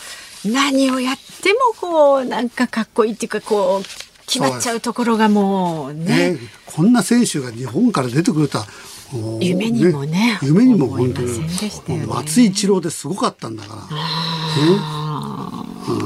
[0.45, 6.33] 何をやってもこうなんかかっこいいっていうかこう決まっちゃうところがもうね。
[6.33, 8.67] ねこんな選手が日本から出てくるとは
[9.11, 14.03] もう夢にもね夢にも本当思いませんでしたよねに松井一郎ですごかったんだから、ね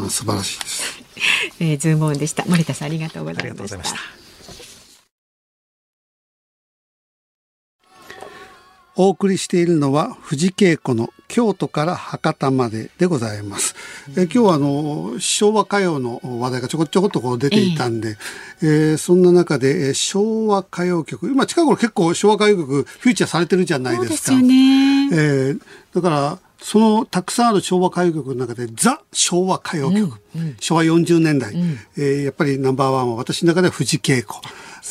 [0.01, 1.03] うん、素晴らしいです。
[1.59, 2.45] えー、ズームオンでした。
[2.45, 4.22] 森田さんありがとうございました。。
[8.95, 13.73] お送りしているのは藤恵子の京都から博多まででございます。
[14.15, 18.17] え今日はあの昭和歌謡の話題がちょこちょこっとこう出ていたんで、
[18.61, 24.07] えーそんな中でえー昭和歌謡曲今近頃結構昭和歌謡曲フューチャーされてるじゃないでか。
[24.07, 25.09] そうですすよね。
[25.11, 25.59] えー
[25.95, 30.19] だからそのたくさんある昭和歌謡曲の中でザ昭和歌謡曲、
[30.61, 31.53] 昭和40年代、
[31.97, 34.39] えーやっぱりナンバーワンは私の中では藤恵子。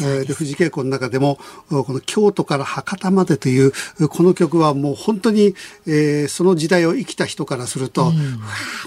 [0.00, 1.38] えーで藤恵子の中でも
[1.68, 3.72] この京都から博多までという
[4.08, 5.54] この曲はもう本当に、
[5.86, 8.16] えーその時代を生きた人からすると、うわー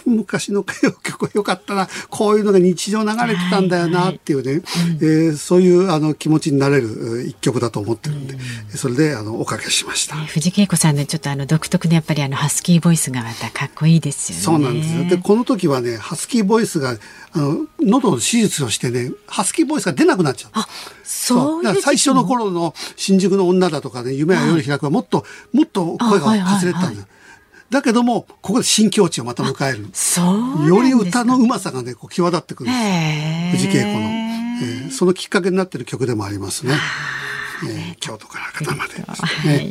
[0.06, 4.62] 昔の歌謡曲よかったなこういうのが日常流れてたんだよなっていうね、
[5.02, 8.38] えーそういうあの気持ちになれるえー一曲だと思ってるんで、
[8.76, 10.16] それであのおかけしました。
[10.16, 14.44] 藤恵子さんのちょっとあの独特のやっぱりあのハスキーボイスがまたかっこいいですよね。
[14.44, 15.06] そうなんですよ。
[15.10, 16.98] で、この時はね、ハスキーボイスが、
[17.34, 20.52] あの、喉の手術をしてね、ハスキーボイスが出なくなっちゃう。
[20.54, 20.68] あ、
[21.06, 27.08] そう最初の頃の新宿の女だとかね、夢は夜開くはもっと、もっと声がかすれてたんだよ。
[27.70, 29.88] だけども、ここで新境地をまた迎える。
[29.94, 30.22] そ
[30.64, 30.68] う。
[30.68, 33.66] より歌のうまさがね、こう際立ってくるんです。
[33.68, 34.26] 藤恵子の、えー
[34.92, 36.76] そのきっかけになってる曲でもありますね。
[37.64, 39.68] えー京都から博多までですはね。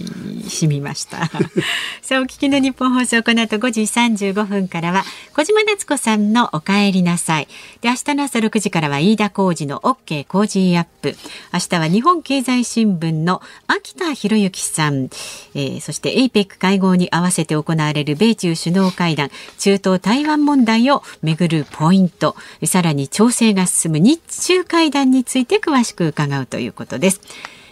[0.46, 1.26] い、染みました。
[2.02, 5.04] さあ、お聞きの日本放送、この後5時35分からは、
[5.36, 7.48] 小島夏子さんのお帰りなさい。
[7.80, 11.16] で、明日の朝6時からは、飯田浩二の OK 工事アップ。
[11.52, 15.08] 明日は日本経済新聞の秋田博之さん、
[15.54, 27.20] えーそして APEC 会合に合わせて行われる米中首脳会談、中東台湾問題をめぐるポイント、さらに調整が進む日中会談について詳しく伺うということです。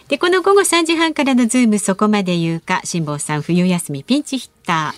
[0.07, 4.93] で、この午後3時半からのズームそこまで言うか、辛坊さん冬休みピンチヒッタ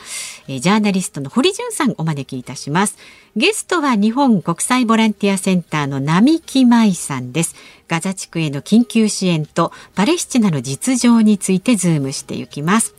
[0.47, 2.97] ー、えージャーナリストの堀潤さんお招きいたします。
[3.35, 7.55] ゲストは日本国際ボランティアセンターの並木舞さんです。
[7.87, 12.95] ガザ地区への緊急支援とパレスチナの実情についてズームしていきます。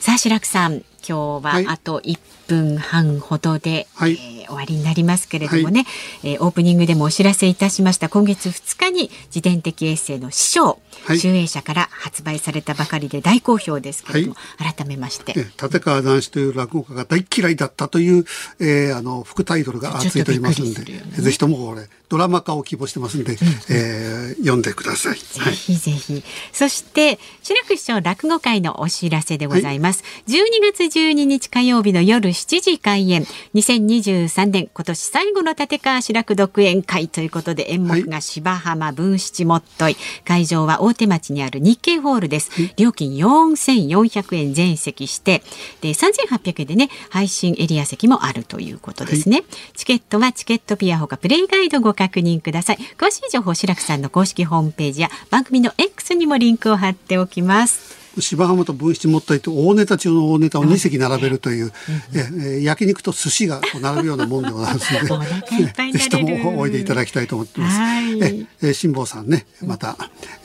[0.00, 2.18] さあ、志らくさん、今日はいはあと1
[2.48, 4.12] 分半ほどで、はい。
[4.12, 5.84] えー終わりになりますけれどもね、
[6.24, 8.08] えーオープニングでもお知らせいたしました。
[8.08, 11.18] 今月2日に自伝的エッセイの師匠、はい。
[11.20, 18.24] 集英社から発売されたばかりで大好評ですけれども、改めまして、え立川談志という落語家が大嫌いだったという、
[18.58, 20.82] えーあの副タイトルがついておりますんで、
[21.20, 23.36] ぜひともこれドラマ化を希望してますんで、
[23.68, 25.18] えー読んでください。
[25.18, 25.54] ぜはい。
[25.54, 26.22] ひぜひ。
[26.52, 30.02] そして、白く師匠落語会のお知らせでございます。
[30.26, 33.26] 12月12日火曜日の夜7時開演。
[33.54, 39.96] 2023年今年最後の立川志らく独演会ということで演目が芝浜文七もっとい。
[40.24, 42.50] 会場は大手町にある日経ホールです。
[42.76, 45.42] 料金4400円全席して、
[45.80, 49.42] で、3800円でね、配信エリア席もあるということですね。
[49.74, 52.78] チケットはチケットピアほかプレイガイドご確認ください。
[52.96, 57.97] 詳しい情報、白くさんの公式ホームページや番組の X にもリンクを貼っておきます。
[58.20, 61.72] 芝浜と分七もったいと大ネタ中の大ネタを2席並べるという、
[62.14, 67.78] ええー焼肉と寿司が並ぶようなもんでございますのでぜひともおいでいただきたいと思ってます。
[67.78, 69.96] はいええー辛坊さんねまた、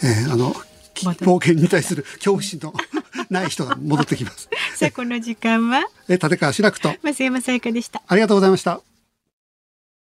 [0.04, 0.54] えーあの
[0.96, 2.74] 冒険に対する恐怖心の
[3.32, 4.48] ない人が戻ってきます。
[4.78, 5.84] さあ、この時間は？
[6.08, 8.02] えー立川志らくと増山さやかでした。
[8.08, 8.80] ありがとうございました。